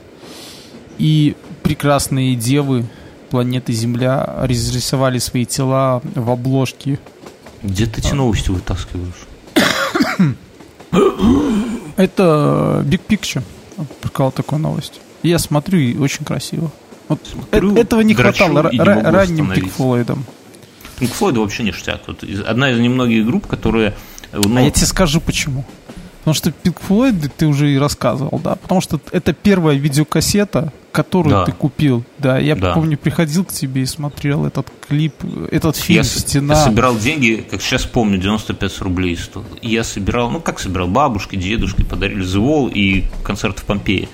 [0.98, 2.86] и прекрасные девы
[3.34, 7.00] планеты Земля разрисовали свои тела в обложке.
[7.64, 9.26] Где ты эти новости вытаскиваешь?
[11.96, 13.42] Это Big Picture
[14.02, 15.00] показал такую новость.
[15.24, 16.70] Я смотрю, и очень красиво.
[17.08, 20.24] Вот смотрю, этого не хватало ранним Пик Флойдом.
[21.00, 22.02] Пинк Флойд вообще ништяк.
[22.06, 23.94] Вот одна из немногих групп, которые...
[24.32, 25.64] Ну, а я тебе скажу почему.
[26.20, 31.32] Потому что Pink Floyd ты уже и рассказывал, да, потому что это первая видеокассета, которую
[31.32, 31.44] да.
[31.44, 32.04] ты купил.
[32.18, 32.72] Да, я да.
[32.72, 35.14] помню, приходил к тебе и смотрел этот клип,
[35.50, 36.54] этот фильм я, «Стена».
[36.54, 39.44] Я собирал деньги, как сейчас помню, 95 рублей стоил.
[39.60, 44.08] И я собирал, ну как собирал, бабушке, дедушке подарили Wall и концерт в Помпее.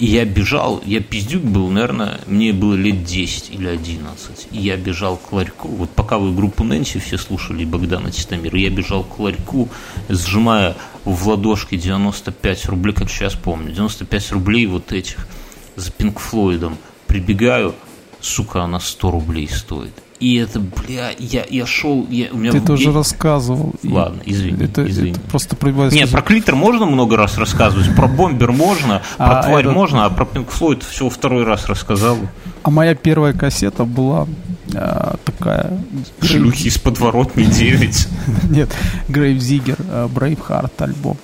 [0.00, 4.48] И я бежал, я пиздюк был, наверное, мне было лет 10 или 11.
[4.50, 8.70] И я бежал к ларьку, вот пока вы группу Нэнси все слушали, Богдана Титамира, я
[8.70, 9.68] бежал к ларьку,
[10.08, 10.74] сжимая
[11.04, 15.28] в ладошке 95 рублей, как сейчас помню, 95 рублей вот этих
[15.76, 16.76] за Пинк Флойдом.
[17.06, 17.74] Прибегаю,
[18.20, 19.92] сука, она 100 рублей стоит.
[20.20, 22.52] И это, бля, я, я шел, я, у меня...
[22.52, 23.74] Ты тоже рассказывал.
[23.82, 25.10] Ладно, извини, это, извини.
[25.10, 25.92] Это просто прибавить.
[25.92, 29.72] Нет, про Клитер можно много раз рассказывать, про Бомбер можно, про а, Тварь это...
[29.72, 32.16] можно, а про Пинк Флойд всего второй раз рассказал.
[32.62, 34.26] А моя первая кассета была
[34.72, 35.78] а, такая...
[36.22, 38.08] Шлюхи из подворотни 9.
[38.50, 38.74] Нет,
[39.08, 39.76] Грейв Зигер,
[40.08, 41.18] Брейвхарт альбом.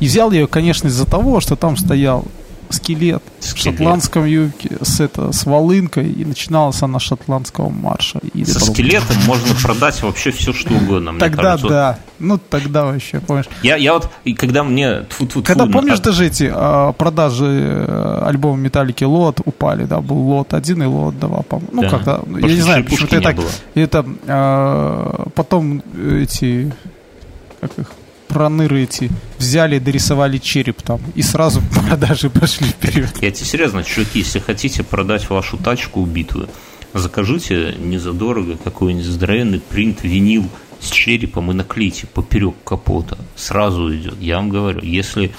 [0.00, 2.26] И взял ее, конечно, из-за того, что там стоял
[2.72, 8.20] скелет, в шотландском юбке с, это, с волынкой, и начиналась она шотландского марша.
[8.34, 11.68] И Со скелетом можно продать вообще все, что угодно, Тогда кажется.
[11.68, 13.46] да, ну тогда вообще, помнишь.
[13.62, 15.02] Я, я вот, и когда мне...
[15.08, 16.04] Тьфу -тьфу -тьфу, когда помнишь от...
[16.04, 17.46] даже эти а, продажи
[17.86, 21.88] э, альбома Металлики Лот упали, да, был Лот 1 и Лот 2, по Ну, да.
[21.88, 23.36] как-то, я не знаю, почему-то так...
[23.36, 23.50] Было.
[23.74, 26.72] Это а, потом эти,
[27.60, 27.86] как их,
[28.32, 33.10] проныры эти взяли, дорисовали череп там, и сразу продажи пошли вперед.
[33.20, 36.48] Я тебе серьезно, чуваки, если хотите продать вашу тачку убитую,
[36.94, 40.48] закажите незадорого какой-нибудь здоровенный принт винил
[40.80, 43.18] с черепом и наклейте поперек капота.
[43.36, 44.20] Сразу идет.
[44.20, 45.32] Я вам говорю, если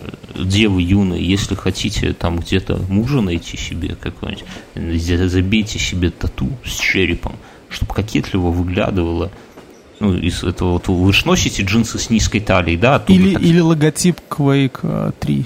[0.00, 6.78] э, девы юные, если хотите там где-то мужа найти себе какой-нибудь, забейте себе тату с
[6.78, 7.36] черепом,
[7.68, 9.30] чтобы кокетливо выглядывало
[10.00, 13.02] ну, из этого вот вы же носите джинсы с низкой талией, да?
[13.08, 13.42] Или, так...
[13.42, 15.40] или логотип Quake 3.
[15.40, 15.44] Э,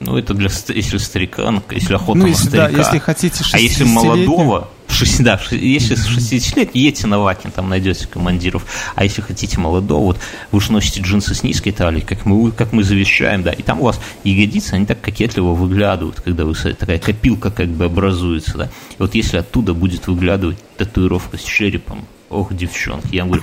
[0.00, 2.68] ну, это для если старика, если охота ну, если, на старика.
[2.70, 7.68] Да, если хотите А если молодого, 6, да, если 60 лет, едете на Вакин, там
[7.68, 8.66] найдете командиров.
[8.94, 10.18] А если хотите молодого, вот
[10.52, 13.80] вы же носите джинсы с низкой талией, как мы, как мы завещаем, да, и там
[13.80, 18.64] у вас ягодицы, они так кокетливо выглядывают, когда вы такая копилка как бы образуется, да.
[18.64, 23.42] И вот если оттуда будет выглядывать татуировка с черепом, ох, девчонки, я говорю,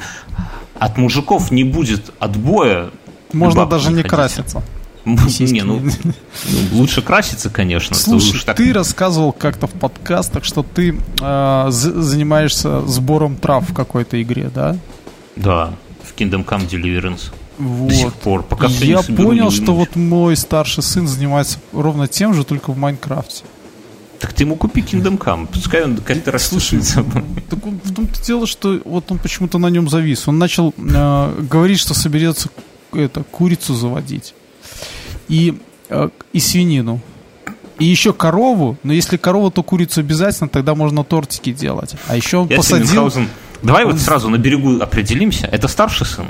[0.80, 2.92] от мужиков не будет отбоя.
[3.34, 4.64] Можно даже не, не краситься.
[5.04, 6.14] Не, ну, ну
[6.74, 7.96] лучше краситься, конечно.
[7.96, 8.58] Слушай, ты, так...
[8.58, 14.78] ты рассказывал как-то в подкастах, что ты э, занимаешься сбором трав в какой-то игре, да?
[15.36, 15.74] Да,
[16.04, 17.32] в Kingdom Come Deliverance.
[17.58, 17.90] Вот.
[17.90, 18.44] До сих пор.
[18.44, 23.44] Пока Я понял, что вот мой старший сын занимается ровно тем же, только в Майнкрафте.
[24.22, 27.04] Так ты ему купи Kingdom Come, пускай он как-то расслушается.
[27.50, 30.28] Так он, в том-то дело, что вот он почему-то на нем завис.
[30.28, 32.50] Он начал э, говорить, что соберется
[32.94, 34.36] это, курицу заводить.
[35.28, 35.60] И,
[35.90, 37.02] э, и свинину.
[37.80, 41.96] И еще корову, но если корова, то курицу обязательно, тогда можно тортики делать.
[42.08, 43.12] А еще он Я посадил...
[43.64, 45.48] Давай вот сразу на берегу определимся.
[45.48, 46.28] Это старший сын?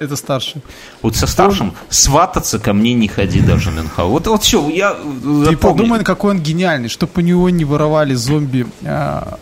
[0.00, 0.62] Это старший.
[1.02, 4.08] Вот со старшим свататься ко мне не ходи даже, Мюнхау.
[4.08, 6.88] Вот, вот все, я Ты подумай, какой он гениальный.
[6.88, 9.38] Чтобы у него не воровали зомби а,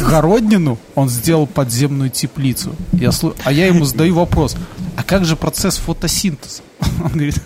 [0.00, 2.74] городнину, он сделал подземную теплицу.
[2.90, 3.12] Я,
[3.44, 4.56] а я ему задаю вопрос,
[4.96, 6.62] а как же процесс фотосинтеза?
[7.04, 7.36] Он говорит,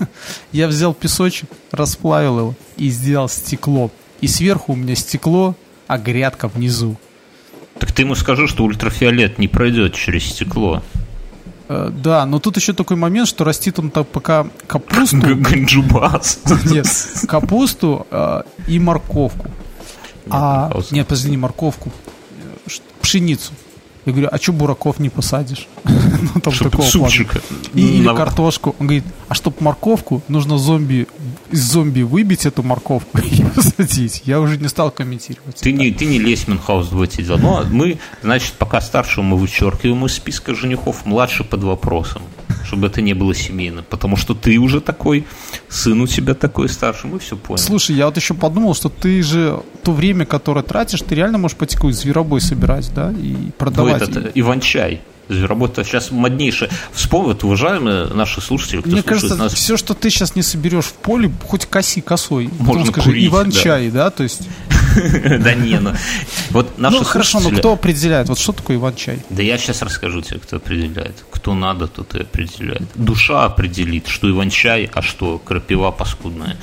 [0.53, 3.91] я взял песочек, расплавил его и сделал стекло.
[4.22, 5.55] И сверху у меня стекло,
[5.87, 6.97] а грядка внизу.
[7.78, 10.83] Так ты ему скажи, что ультрафиолет не пройдет через стекло.
[11.72, 15.16] Э, да, но тут еще такой момент, что растит он так пока капусту.
[15.36, 16.40] Ганджубас.
[16.66, 16.86] Нет,
[17.26, 19.46] капусту э, и морковку.
[20.28, 21.90] А, нет, подожди, не морковку,
[22.66, 22.70] э,
[23.00, 23.52] пшеницу.
[24.05, 25.68] Я говорю, а что бураков не посадишь?
[25.84, 27.40] ну, там такого супчика.
[27.74, 28.74] И, или картошку.
[28.78, 31.07] Он говорит, а чтобы морковку, нужно зомби
[31.50, 34.22] из зомби выбить эту морковку и посадить.
[34.24, 35.57] Я уже не стал комментировать.
[35.57, 37.38] Ты не, ты не лезь Мюнхгаус в эти дела.
[37.38, 42.22] Но мы, значит, пока старшего мы вычеркиваем из списка женихов, младший под вопросом
[42.64, 45.26] чтобы это не было семейно, потому что ты уже такой,
[45.68, 47.62] сын у тебя такой старший, мы все поняли.
[47.62, 51.57] Слушай, я вот еще подумал, что ты же то время, которое тратишь, ты реально можешь
[51.57, 53.91] какой зверобой собирать, да, и продавать.
[54.01, 55.01] Ну, этот Иван-чай.
[55.28, 56.68] Работа сейчас моднейшая.
[56.93, 59.55] Вспомнят, уважаемые наши слушатели, кто Мне кажется, нас...
[59.55, 62.51] все, что ты сейчас не соберешь в поле, хоть коси косой.
[62.59, 64.05] Можно скажи, курить, Иван-чай, да.
[64.05, 64.49] да, то есть...
[65.40, 65.93] Да не, ну...
[66.51, 68.28] Вот наши ну хорошо, но кто определяет?
[68.28, 69.20] Вот что такое Иван-чай?
[69.30, 71.24] Да я сейчас расскажу тебе, кто определяет.
[71.30, 72.82] Кто надо, тот и определяет.
[72.95, 76.59] Душа определит, что Иван-чай, а что крапива паскудная.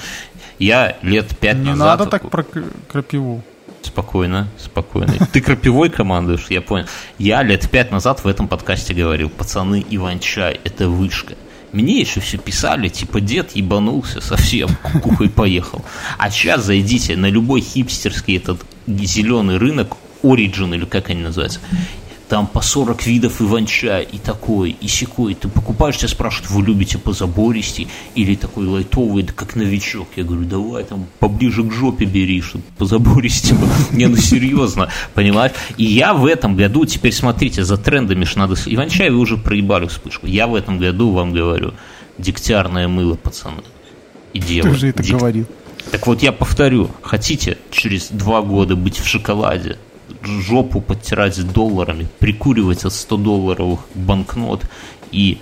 [0.59, 1.73] Я лет пять назад...
[1.73, 2.45] Не надо так про
[2.91, 3.43] крапиву.
[3.81, 5.13] Спокойно, спокойно.
[5.31, 6.85] Ты крапивой командуешь, я понял.
[7.17, 11.35] Я лет пять назад в этом подкасте говорил, пацаны, Иван-чай– это вышка.
[11.71, 15.85] Мне еще все писали, типа, дед ебанулся совсем, кукухой поехал.
[16.17, 21.61] А сейчас зайдите на любой хипстерский этот зеленый рынок, Origin или как они называются,
[22.29, 25.33] там по 40 видов иван-чая, и такой, и секой.
[25.33, 30.07] Ты покупаешь, тебя спрашивают, вы любите позабористей или такой лайтовый, да как новичок.
[30.15, 33.57] Я говорю, давай там поближе к жопе бери, чтобы позабористей.
[33.91, 35.53] Не, ну серьезно, понимаешь?
[35.77, 38.55] И я в этом году, теперь смотрите, за трендами ж надо...
[38.63, 40.27] Иван-чай вы уже проебали вспышку.
[40.27, 41.73] Я в этом году вам говорю,
[42.19, 43.63] дегтярное мыло, пацаны.
[44.33, 44.69] И девы.
[44.69, 45.17] Ты же это Дик...
[45.17, 45.47] говорил.
[45.91, 49.77] Так вот я повторю, хотите через два года быть в шоколаде,
[50.23, 54.63] жопу подтирать долларами, прикуривать от 100 долларовых банкнот
[55.11, 55.39] и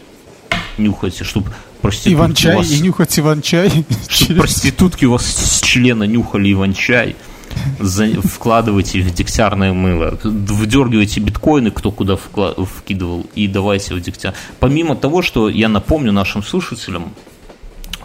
[0.78, 1.52] нюхать, чтобы
[1.82, 2.72] проститутки Иван-чай вас...
[2.72, 3.86] и нюхать Иван-чай.
[4.10, 7.16] Чтобы проститутки у вас с члена нюхали Иван-чай.
[7.80, 8.08] За...
[8.22, 12.54] Вкладывайте в дегтярное мыло, выдергивайте биткоины, кто куда вкла...
[12.66, 14.34] вкидывал, и давайте в дегтяр.
[14.60, 17.14] Помимо того, что я напомню нашим слушателям,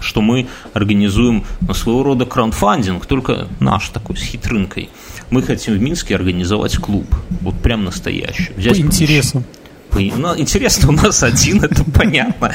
[0.02, 4.90] что мы организуем ну, своего рода краундфандинг, только наш такой, с хитрынкой.
[5.33, 7.07] Мы хотим в Минске организовать клуб,
[7.41, 8.51] вот прям настоящий.
[8.55, 9.45] Взять По интересам.
[9.91, 12.53] Ну, интересно, у нас один, это понятно.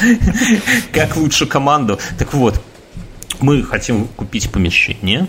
[0.91, 1.97] Как лучше команду.
[2.19, 2.61] Так вот,
[3.39, 5.27] мы хотим купить помещение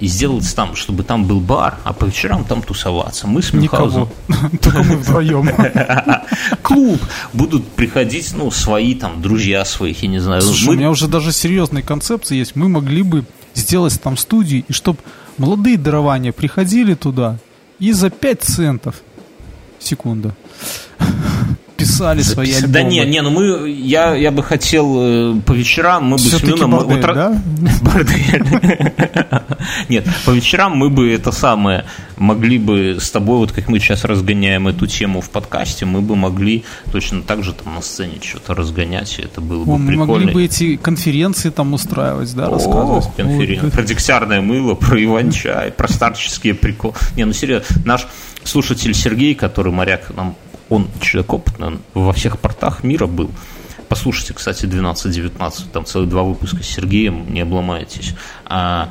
[0.00, 3.26] и сделать там, чтобы там был бар, а по вечерам там тусоваться.
[3.26, 4.08] Мы с Мюнхгаузом...
[4.62, 5.50] Только мы вдвоем.
[6.62, 7.02] Клуб.
[7.34, 10.40] Будут приходить, ну, свои там друзья своих, я не знаю.
[10.40, 12.56] Слушай, у меня уже даже серьезные концепции есть.
[12.56, 14.98] Мы могли бы сделать там студии, и чтобы
[15.38, 17.38] молодые дарования приходили туда
[17.78, 19.02] и за 5 центов.
[19.78, 20.34] Секунда
[21.96, 22.32] писали Запис...
[22.32, 22.72] свои альбомы.
[22.72, 26.42] Да не, не, ну мы, я, я бы хотел э, по вечерам, мы бы с
[26.42, 26.70] Люном...
[26.72, 27.42] Бордель, вот, да?
[29.88, 31.84] Нет, по вечерам мы бы это самое
[32.16, 36.16] могли бы с тобой, вот как мы сейчас разгоняем эту тему в подкасте, мы бы
[36.16, 39.88] могли точно так же там на сцене что-то разгонять, и это было бы О, мы
[39.88, 40.12] прикольно.
[40.12, 43.08] могли бы эти конференции там устраивать, да, рассказывать.
[43.16, 43.70] Конференции.
[43.70, 46.94] Про дегтярное мыло, про Иван-чай, про старческие приколы.
[47.16, 48.06] Не, ну серьезно, наш
[48.44, 50.36] слушатель Сергей, который моряк нам
[50.68, 53.30] он человек опытный, во всех портах мира был.
[53.88, 58.14] Послушайте, кстати, 12-19, там целых два выпуска с Сергеем, не обломайтесь.
[58.44, 58.90] А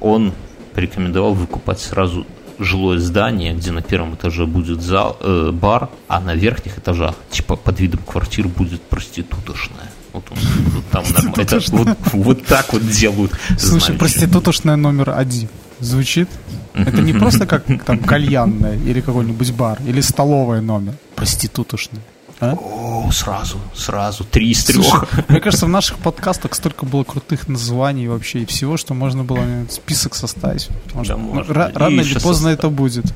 [0.00, 0.32] он
[0.74, 2.26] порекомендовал выкупать сразу
[2.58, 7.56] жилое здание, где на первом этаже будет зал, э, бар, а на верхних этажах, типа
[7.56, 9.90] под видом квартир, будет проститутошная.
[10.12, 10.38] Вот он
[10.70, 11.42] вот там нормально.
[11.42, 13.32] Это вот, вот так вот делают.
[13.58, 13.98] Слушай, знаете.
[13.98, 15.48] проститутошная номер один.
[15.80, 16.28] Звучит?
[16.74, 20.94] Это не просто как там кальянная или какой-нибудь бар, или столовая номер.
[21.14, 22.02] Проститутошная.
[22.38, 22.54] А?
[22.54, 25.06] О, сразу, сразу, три из трех.
[25.28, 29.40] Мне кажется, в наших подкастах столько было крутых названий вообще и всего, что можно было
[29.70, 30.68] список составить.
[31.06, 31.70] Да, можно.
[31.74, 33.06] Рано или поздно это будет.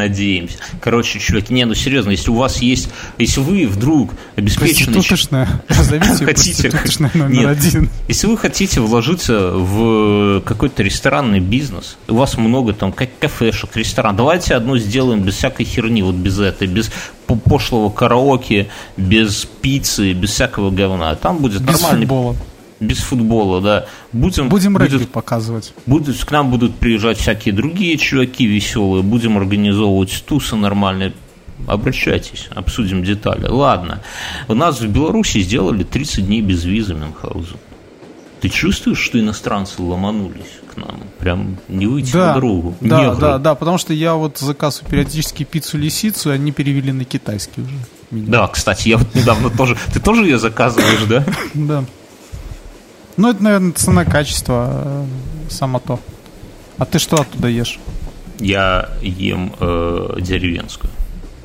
[0.00, 0.56] Надеемся.
[0.80, 2.88] Короче, чуваки, не, ну серьезно, если у вас есть,
[3.18, 4.94] если вы вдруг обеспечены...
[4.94, 5.62] Проституточная.
[5.68, 6.72] Назовите хотите,
[7.10, 7.90] номер нет, один.
[8.08, 14.16] Если вы хотите вложиться в какой-то ресторанный бизнес, у вас много там как кафешек, ресторан,
[14.16, 16.90] давайте одну сделаем без всякой херни, вот без этой, без
[17.44, 21.14] пошлого караоке, без пиццы, без всякого говна.
[21.14, 22.06] Там будет без нормальный...
[22.06, 22.36] Футбола
[22.80, 23.86] без футбола, да.
[24.12, 25.74] Будем, будем будет, регби показывать.
[25.86, 31.12] Будет, к нам будут приезжать всякие другие чуваки веселые, будем организовывать тусы нормальные.
[31.66, 33.46] Обращайтесь, обсудим детали.
[33.46, 34.02] Ладно.
[34.48, 37.58] У нас в Беларуси сделали 30 дней без визы Мюнхгаузен.
[38.40, 41.02] Ты чувствуешь, что иностранцы ломанулись к нам?
[41.18, 42.74] Прям не выйти да, на дорогу.
[42.80, 43.20] Да, Негры.
[43.20, 47.74] да, да, потому что я вот заказываю периодически пиццу-лисицу, и они перевели на китайский уже.
[48.10, 48.26] Меня.
[48.28, 49.76] Да, кстати, я вот недавно тоже...
[49.92, 51.24] Ты тоже ее заказываешь, да?
[51.54, 51.84] Да.
[53.20, 55.04] Ну, это, наверное, цена качество э,
[55.50, 56.00] само то.
[56.78, 57.78] А ты что оттуда ешь?
[58.38, 60.90] Я ем э, деревенскую.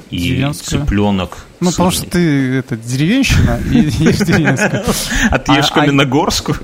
[0.09, 0.83] И деревенскую?
[0.83, 1.45] цыпленок.
[1.59, 4.85] Ну, потому что ты это деревенщина и ешь деревенскую.
[5.29, 6.57] А ты ешь а, а каменногорскую?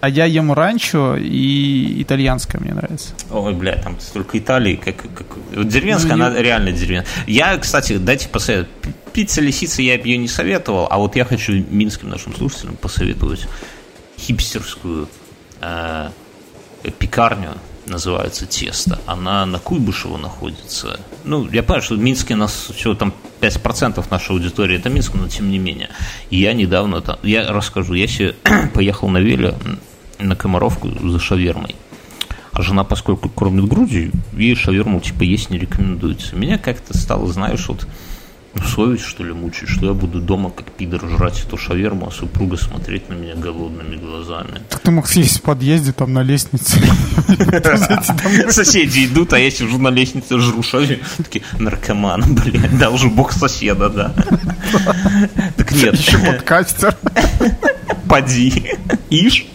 [0.00, 3.10] А я ем ранчо и итальянская мне нравится.
[3.30, 5.26] Ой, бля, там столько Италии, как, как...
[5.54, 6.42] Вот деревенская, ну, она я...
[6.42, 7.24] реально деревенская.
[7.28, 8.70] Я, кстати, дайте посоветовать.
[9.12, 13.46] Пицца лисица я бы ее не советовал, а вот я хочу минским нашим слушателям посоветовать
[14.18, 15.08] хипстерскую
[15.60, 16.10] э,
[16.98, 17.54] пекарню,
[17.86, 18.98] называется Тесто.
[19.06, 21.00] Она на Куйбышево находится.
[21.24, 25.28] Ну, я понимаю, что в Минске нас всего там 5% нашей аудитории это Минск, но
[25.28, 25.90] тем не менее.
[26.30, 28.34] Я недавно там, я расскажу, я себе
[28.74, 29.54] поехал на веле
[30.18, 31.76] на Комаровку за шавермой.
[32.52, 36.36] А жена, поскольку кормит грудью, ей шаверму типа есть не рекомендуется.
[36.36, 37.86] Меня как-то стало, знаешь, вот
[38.58, 42.10] ну, совесть, что ли, мучить, что я буду дома как пидор жрать эту шаверму, а
[42.10, 44.62] супруга смотреть на меня голодными глазами.
[44.68, 46.78] Так ты мог съесть в подъезде, там, на лестнице.
[48.50, 51.04] Соседи идут, а я сижу на лестнице, жру шаверму.
[51.18, 54.14] Такие, наркоман, блядь, да, уже бог соседа, да.
[55.56, 55.94] Так нет.
[55.94, 56.96] Еще подкастер.
[58.08, 58.72] Поди.
[59.10, 59.46] Ишь.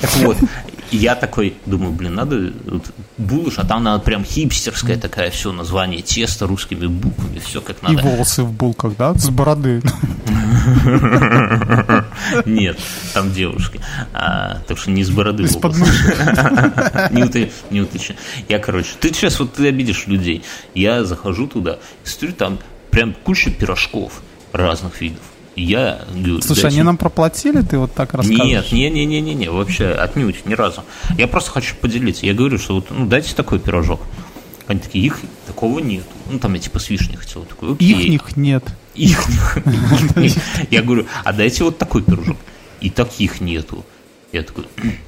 [0.00, 0.36] Так вот,
[0.90, 5.52] и я такой думаю, блин, надо вот, булыш, а там надо прям хипстерская такая все
[5.52, 7.94] название теста русскими буквами, все как надо.
[7.94, 9.14] И волосы в булках, да?
[9.14, 9.82] С бороды.
[12.46, 12.78] Нет,
[13.14, 13.80] там девушки.
[14.12, 15.42] А, так что не с бороды.
[15.44, 17.50] Из подмышки.
[17.70, 18.18] Не уточняю.
[18.48, 20.42] Я, короче, ты сейчас вот ты обидишь людей.
[20.74, 22.58] Я захожу туда, смотрю, там
[22.90, 24.22] прям куча пирожков
[24.52, 25.22] разных видов
[25.60, 26.04] я.
[26.42, 28.70] Слушай, они нам проплатили, ты вот так рассказываешь?
[28.70, 30.84] Нет, не, не, не, не, не, вообще отнюдь, ни разу.
[31.16, 32.26] Я просто хочу поделиться.
[32.26, 34.00] Я говорю, что вот, ну, дайте такой пирожок.
[34.66, 36.04] Они такие, их такого нет.
[36.30, 37.42] Ну, там я типа с вишней хотел.
[37.44, 38.08] Такой, Окей.
[38.08, 38.64] Их нет.
[38.94, 39.24] Их
[40.70, 42.36] Я говорю, а дайте вот такой пирожок.
[42.80, 43.84] И таких нету.
[44.30, 44.66] Я такой,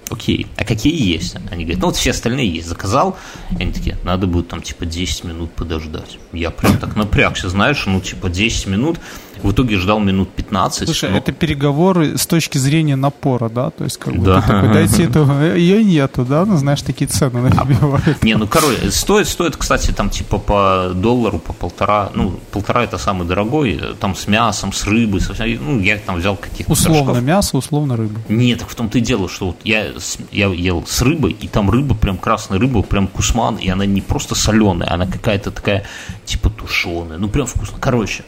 [0.09, 1.37] окей, а какие есть?
[1.51, 2.69] Они говорят, ну вот все остальные есть.
[2.69, 3.19] Заказал,
[3.51, 6.19] они такие, надо будет там типа 10 минут подождать.
[6.33, 8.99] Я прям так напрягся, знаешь, ну типа 10 минут,
[9.43, 10.85] в итоге ждал минут 15.
[10.87, 11.19] Слушай, но...
[11.19, 13.71] это переговоры с точки зрения напора, да?
[13.71, 14.41] То есть, как бы да.
[14.41, 15.25] ты такой, дайте эту,
[15.55, 16.45] ее нету, да?
[16.45, 18.19] Ну, знаешь, такие цены набивают.
[18.21, 22.85] А, не, ну, короче, стоит, стоит, кстати, там типа по доллару, по полтора, ну, полтора
[22.85, 27.01] это самый дорогой, там с мясом, с рыбой, со ну, я там взял каких-то Условно
[27.01, 27.23] пирожков.
[27.23, 28.21] мясо, условно рыба.
[28.29, 29.87] Нет, так в том-то и дело, что вот я,
[30.33, 34.01] я ел с рыбой, и там рыба, прям красная рыба, прям кусман, и она не
[34.01, 35.85] просто соленая, она какая-то такая,
[36.25, 37.79] типа тушеная, ну, прям вкусно.
[37.81, 38.25] Короче.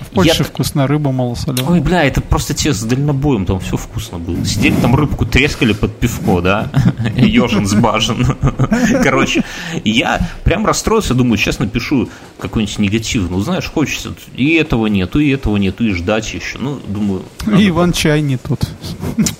[0.00, 0.44] В Польше я...
[0.54, 1.68] вкусная рыба малосоленая.
[1.68, 4.44] Ой, бля, это просто те с дальнобоем, там все вкусно было.
[4.44, 6.70] Сидели там рыбку, трескали под пивко, да?
[7.16, 8.24] Ежин с бажен.
[9.02, 9.42] Короче,
[9.84, 13.28] я прям расстроился, думаю, сейчас напишу какой-нибудь негатив.
[13.30, 16.58] Ну, знаешь, хочется, и этого нету, и этого нету, и ждать еще.
[16.58, 17.22] Ну, думаю...
[17.46, 18.60] И Иван-чай не тут.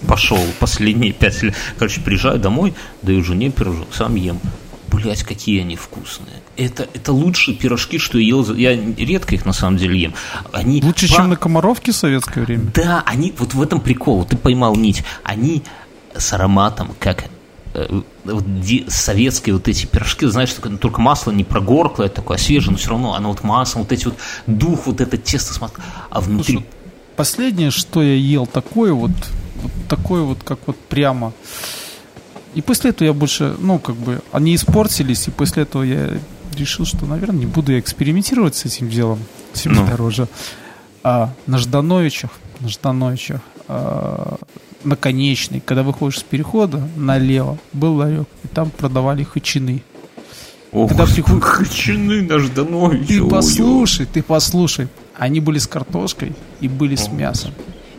[0.09, 1.55] Пошел последние пять лет.
[1.79, 4.41] Короче, приезжаю домой, даю жене пирожок, сам ем
[4.95, 6.41] блять, какие они вкусные.
[6.57, 8.55] Это, это лучшие пирожки, что я ел.
[8.55, 10.15] Я редко их на самом деле ем.
[10.53, 11.15] Они Лучше, по...
[11.15, 12.71] чем на Комаровке в советское время?
[12.75, 15.03] Да, они, вот в этом прикол, ты поймал нить.
[15.25, 15.63] Они
[16.17, 17.25] с ароматом, как
[17.75, 18.45] э, вот,
[18.89, 22.91] советские вот эти пирожки, знаешь, только, только масло не прогорклое такое, а свежее, но все
[22.91, 26.55] равно оно вот масло, вот эти вот дух, вот это тесто с маслом, а внутри...
[26.55, 26.67] Слушай,
[27.17, 29.11] последнее, что я ел такое вот,
[29.61, 31.33] вот такое вот, как вот прямо
[32.55, 36.19] и после этого я больше, ну, как бы, они испортились, и после этого я
[36.55, 39.21] решил, что, наверное, не буду я экспериментировать с этим делом,
[39.53, 39.87] себе ну.
[39.87, 40.29] дороже.
[41.03, 42.31] А на Ждановичах,
[42.61, 44.37] на Ждановичах, а,
[44.85, 49.83] наконечный, когда выходишь с перехода налево, был ларек, и там продавали хачины.
[50.73, 51.43] Ох, когда приход...
[51.43, 53.07] хачины на Ждановича.
[53.07, 54.89] Ты послушай, ты послушай.
[55.17, 57.53] Они были с картошкой и были с мясом.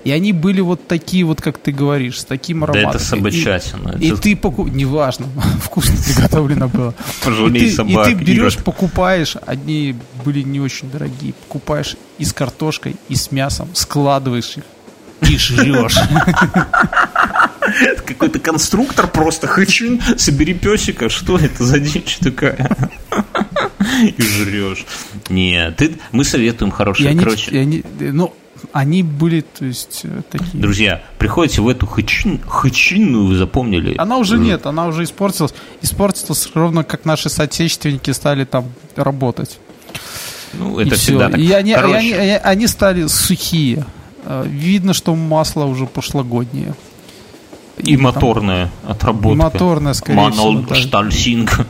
[0.05, 2.91] И они были вот такие вот, как ты говоришь, с таким ароматом.
[2.91, 3.97] Да это собачатина.
[3.99, 4.15] И, это...
[4.15, 4.69] и ты покуп...
[4.69, 5.25] Неважно,
[5.61, 6.93] вкусно приготовлено было.
[7.23, 8.07] Пожалей собак.
[8.07, 13.31] И ты берешь, покупаешь, одни были не очень дорогие, покупаешь и с картошкой, и с
[13.31, 14.63] мясом, складываешь их
[15.21, 15.95] и жрешь.
[18.05, 22.69] Какой-то конструктор просто хочу, собери песика, что это за дичь такая?
[24.03, 24.85] И жрешь.
[25.29, 27.83] Нет, ты, мы советуем хорошие, короче.
[27.99, 28.33] ну,
[28.71, 30.61] они были, то есть, э, такие...
[30.61, 33.95] Друзья, приходите в эту хачин, хачинную, вы запомнили?
[33.97, 35.53] Она уже нет, она уже испортилась.
[35.81, 39.59] Испортилась ровно как наши соотечественники стали там работать.
[40.53, 41.31] Ну, это и всегда все.
[41.31, 41.39] так.
[41.39, 43.85] И они, и они, они стали сухие.
[44.23, 46.75] Э, видно, что масло уже прошлогоднее.
[47.77, 49.29] И, моторная там, отработка.
[49.29, 50.75] И моторная, скорее Манол всего.
[50.75, 51.65] Штальсинг.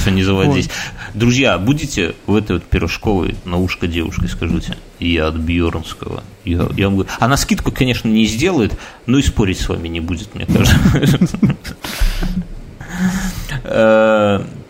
[0.00, 0.70] Все не заводить.
[1.14, 6.22] Друзья, будете в этой вот пирожковой на ушко девушкой, скажите, я от Бьернского.
[6.44, 10.00] Я, я вам говорю, она скидку, конечно, не сделает, но и спорить с вами не
[10.00, 10.78] будет, мне кажется.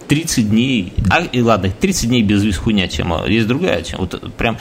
[0.08, 3.24] 30 э, дней, а, и ладно, 30 дней без виз хуйня тема.
[3.26, 4.00] Есть другая тема.
[4.02, 4.58] Вот прям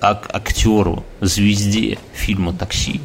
[0.00, 3.00] ак- актеру, звезде фильма «Такси»,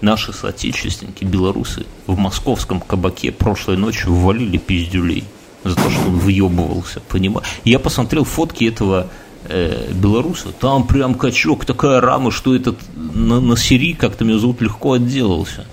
[0.00, 5.24] наши соотечественники, белорусы, в московском кабаке прошлой ночью ввалили пиздюлей
[5.64, 7.48] за то, что он выебывался, понимаешь?
[7.64, 9.08] Я посмотрел фотки этого
[9.44, 14.60] э, белоруса, там прям качок, такая рама, что этот на, на Сири, как-то меня зовут,
[14.60, 15.66] легко отделался.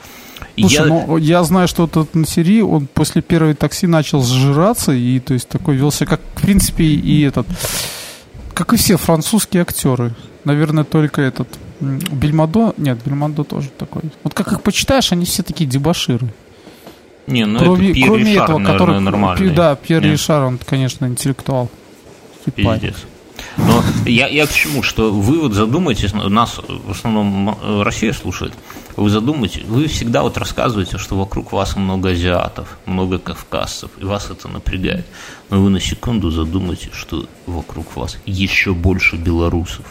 [0.58, 0.86] Слушай, я...
[0.86, 5.34] ну я знаю, что этот на Сири, он после первой такси начал сжираться, и то
[5.34, 7.48] есть такой велся, как в принципе и этот,
[8.54, 10.14] как и все французские актеры.
[10.43, 11.47] Наверное, только этот
[11.80, 14.04] Бельмадо, нет, Бельмадо тоже такой.
[14.24, 16.34] Вот как их почитаешь, они все такие дебаширы.
[17.28, 19.49] Не, ну кроме, это Пьер кроме Ришар, этого, наверное, который, нормальный.
[19.51, 20.12] Да, Пьер Нет.
[20.12, 21.70] Ришар, он, конечно, интеллектуал.
[22.56, 22.95] Пиздец.
[23.58, 28.54] Но я, я к чему, что вы вот задумайтесь, нас в основном Россия слушает,
[28.96, 34.30] вы задумайтесь, вы всегда вот рассказываете, что вокруг вас много азиатов, много кавказцев, и вас
[34.30, 35.06] это напрягает.
[35.50, 39.86] Но вы на секунду задумайтесь, что вокруг вас еще больше белорусов,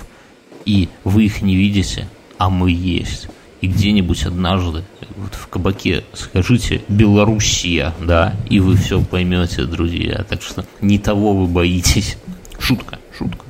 [0.64, 3.28] и вы их не видите, а мы есть.
[3.60, 4.84] И где-нибудь однажды
[5.16, 10.24] вот в кабаке скажите «Белоруссия», да, и вы все поймете, друзья.
[10.28, 12.18] Так что не того вы боитесь.
[12.58, 13.44] Шутка, шутка.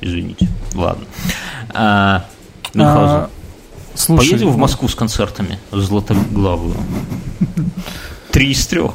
[0.00, 0.48] Извините.
[0.74, 1.06] Ладно.
[1.70, 2.26] А,
[2.76, 3.30] а,
[3.94, 6.76] слушай, поедем в Москву с концертами в Златоглавую.
[8.30, 8.94] Три из трех.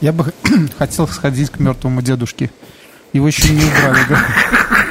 [0.00, 0.32] Я бы
[0.78, 2.50] хотел сходить к мертвому дедушке.
[3.12, 4.26] Его еще не убрали, да?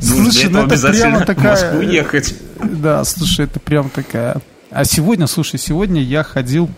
[0.00, 1.56] Слушай, ну это прямо такая...
[1.56, 2.34] в Москву ехать.
[2.62, 4.40] Да, слушай, это прям такая...
[4.70, 6.70] А сегодня, слушай, сегодня я ходил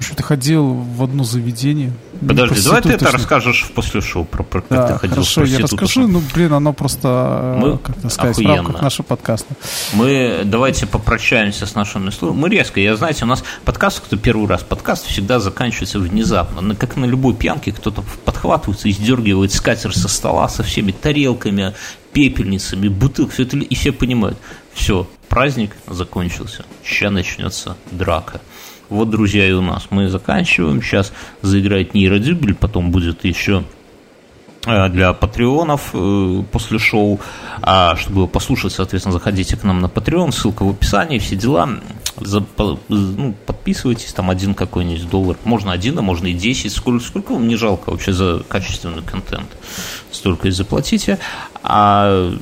[0.00, 1.92] что-то ходил в одно заведение.
[2.26, 5.58] Подожди, давай ты это расскажешь после шоу про, про как да, ты ходил хорошо, я
[5.58, 6.06] расскажу.
[6.06, 8.52] Ну, блин, оно просто, Мы, как сказать, охуенно.
[8.52, 9.54] в рамках нашего подкаста.
[9.92, 12.40] Мы давайте попрощаемся с нашими слушателями.
[12.40, 16.74] Мы резко, я знаете, у нас подкаст, кто первый раз, подкаст всегда заканчивается внезапно.
[16.74, 21.74] Как на любой пьянке, кто-то подхватывается и сдергивает скатер со стола со всеми тарелками,
[22.12, 24.38] пепельницами, бутылками, все это, и все понимают,
[24.74, 28.40] все, праздник закончился, сейчас начнется драка.
[28.90, 29.86] Вот, друзья, и у нас.
[29.90, 30.82] Мы заканчиваем.
[30.82, 31.12] Сейчас
[31.42, 33.62] заиграет нейродюбель, потом будет еще
[34.66, 37.20] э, для патреонов э, после шоу.
[37.62, 41.68] А чтобы послушать, соответственно, заходите к нам на Patreon, ссылка в описании, все дела.
[42.88, 45.36] Ну, подписывайтесь, там один какой-нибудь доллар.
[45.44, 46.72] Можно один, а можно и десять.
[46.72, 49.48] Сколько, сколько вам не жалко вообще за качественный контент?
[50.10, 51.18] Столько и заплатите.
[51.62, 52.32] А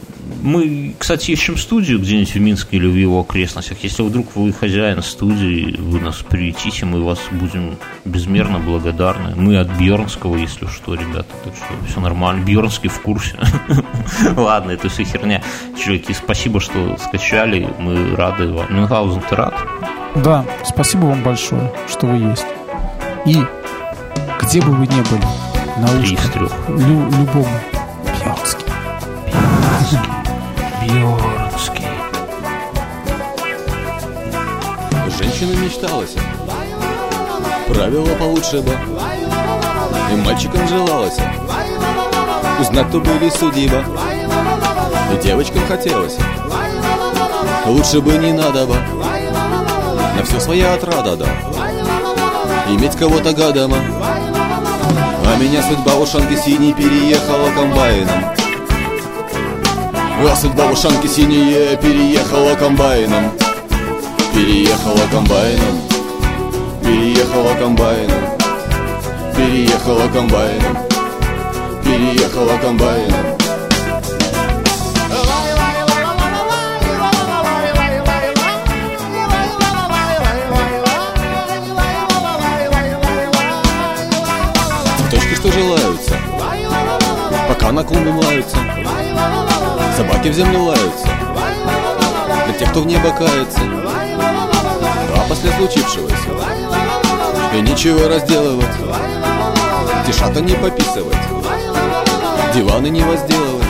[0.42, 3.78] мы, кстати, ищем студию где-нибудь в Минске или в его окрестностях.
[3.82, 9.34] Если вдруг вы хозяин студии, вы нас приютите, мы вас будем безмерно благодарны.
[9.34, 11.26] Мы от Бьернского, если что, ребята.
[11.44, 12.44] Так что все нормально.
[12.44, 13.36] Бьернский в курсе.
[14.36, 15.42] Ладно, это все херня.
[15.82, 17.68] Чуваки, спасибо, что скачали.
[17.78, 18.66] Мы рады вам.
[18.72, 19.54] Мюнхгаузен, ты рад?
[20.14, 22.46] Да, спасибо вам большое, что вы есть.
[23.26, 23.36] И
[24.42, 25.24] где бы вы ни были,
[25.78, 25.86] на.
[26.68, 27.48] Лю- любому
[28.24, 28.67] Бьернский.
[30.82, 31.86] Бьернский.
[35.18, 36.14] Женщина мечталась.
[37.68, 38.72] Правила получше бы.
[40.12, 41.16] И мальчикам желалось.
[42.60, 43.84] Узнать, кто были судьба.
[45.12, 46.16] И девочкам хотелось.
[47.66, 48.74] Лучше бы не надо бы.
[48.74, 51.26] На все своя отрада, да.
[52.68, 53.78] Иметь кого-то гадома.
[55.26, 58.37] А меня судьба в ушанке синей переехала комбайном.
[60.20, 63.30] А судьба в ушанке синие переехала комбайном.
[64.34, 65.80] Переехала комбайном.
[66.82, 68.24] Переехала комбайном.
[69.36, 70.76] Переехала комбайном.
[71.84, 73.38] Переехала комбайном.
[85.10, 86.14] Точки, что желаются
[87.48, 88.77] Пока на клумбе млаются
[89.98, 91.08] Собаки в землю лаются.
[92.46, 93.58] Для тех, кто в небо кается.
[95.16, 96.14] А после случившегося
[97.52, 98.76] И ничего разделывать.
[100.06, 101.18] Тишата не пописывать.
[102.54, 103.66] Диваны не возделывать.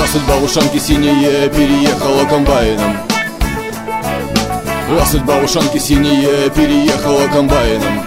[0.00, 2.98] А судьба в ушанке синие переехала комбайном.
[3.40, 8.06] А судьба в ушанке синие переехала комбайном.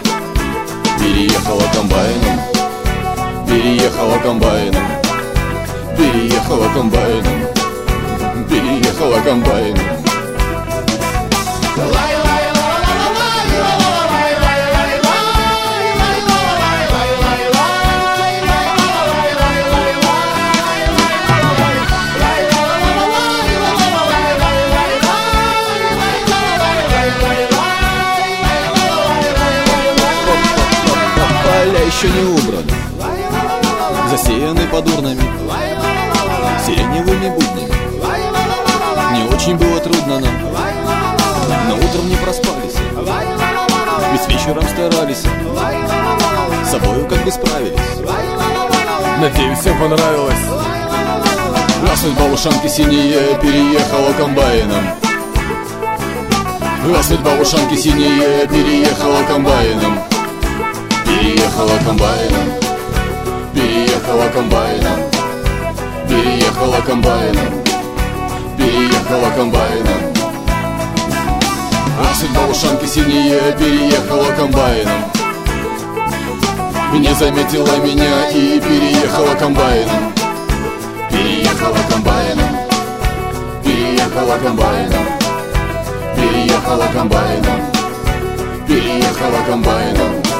[0.98, 2.40] Переехала комбайном.
[3.46, 5.01] Переехала комбайном
[6.02, 7.26] Переехала комбайном
[8.50, 9.78] Переехала комбайном
[31.44, 32.72] Поля еще не убраны.
[34.10, 35.41] Засеяны под урнами
[36.72, 37.74] сиреневыми буднями
[39.14, 40.34] Не очень было трудно нам.
[41.68, 42.78] Но утром не проспались.
[44.12, 45.24] Ведь вечером старались.
[46.66, 47.80] С собою как бы справились.
[49.20, 50.40] Надеюсь, всем понравилось.
[51.96, 54.86] Судьба в ушанке синие переехала комбайном.
[57.04, 60.00] Судьба в ушанке синие переехала комбайном.
[61.06, 62.54] Переехала комбайном.
[63.54, 65.21] Переехала комбайном
[66.22, 67.64] Переехала комбайном
[68.56, 70.14] Переехала комбайном
[71.98, 75.02] А судьба ушанки синие переехала комбайном
[76.94, 80.14] Не заметила меня и переехала комбайном.
[81.10, 82.56] Переехала комбайном.
[83.64, 85.06] Переехала комбайном.
[86.16, 87.62] Переехала комбайном.
[88.68, 90.31] Переехала комбайном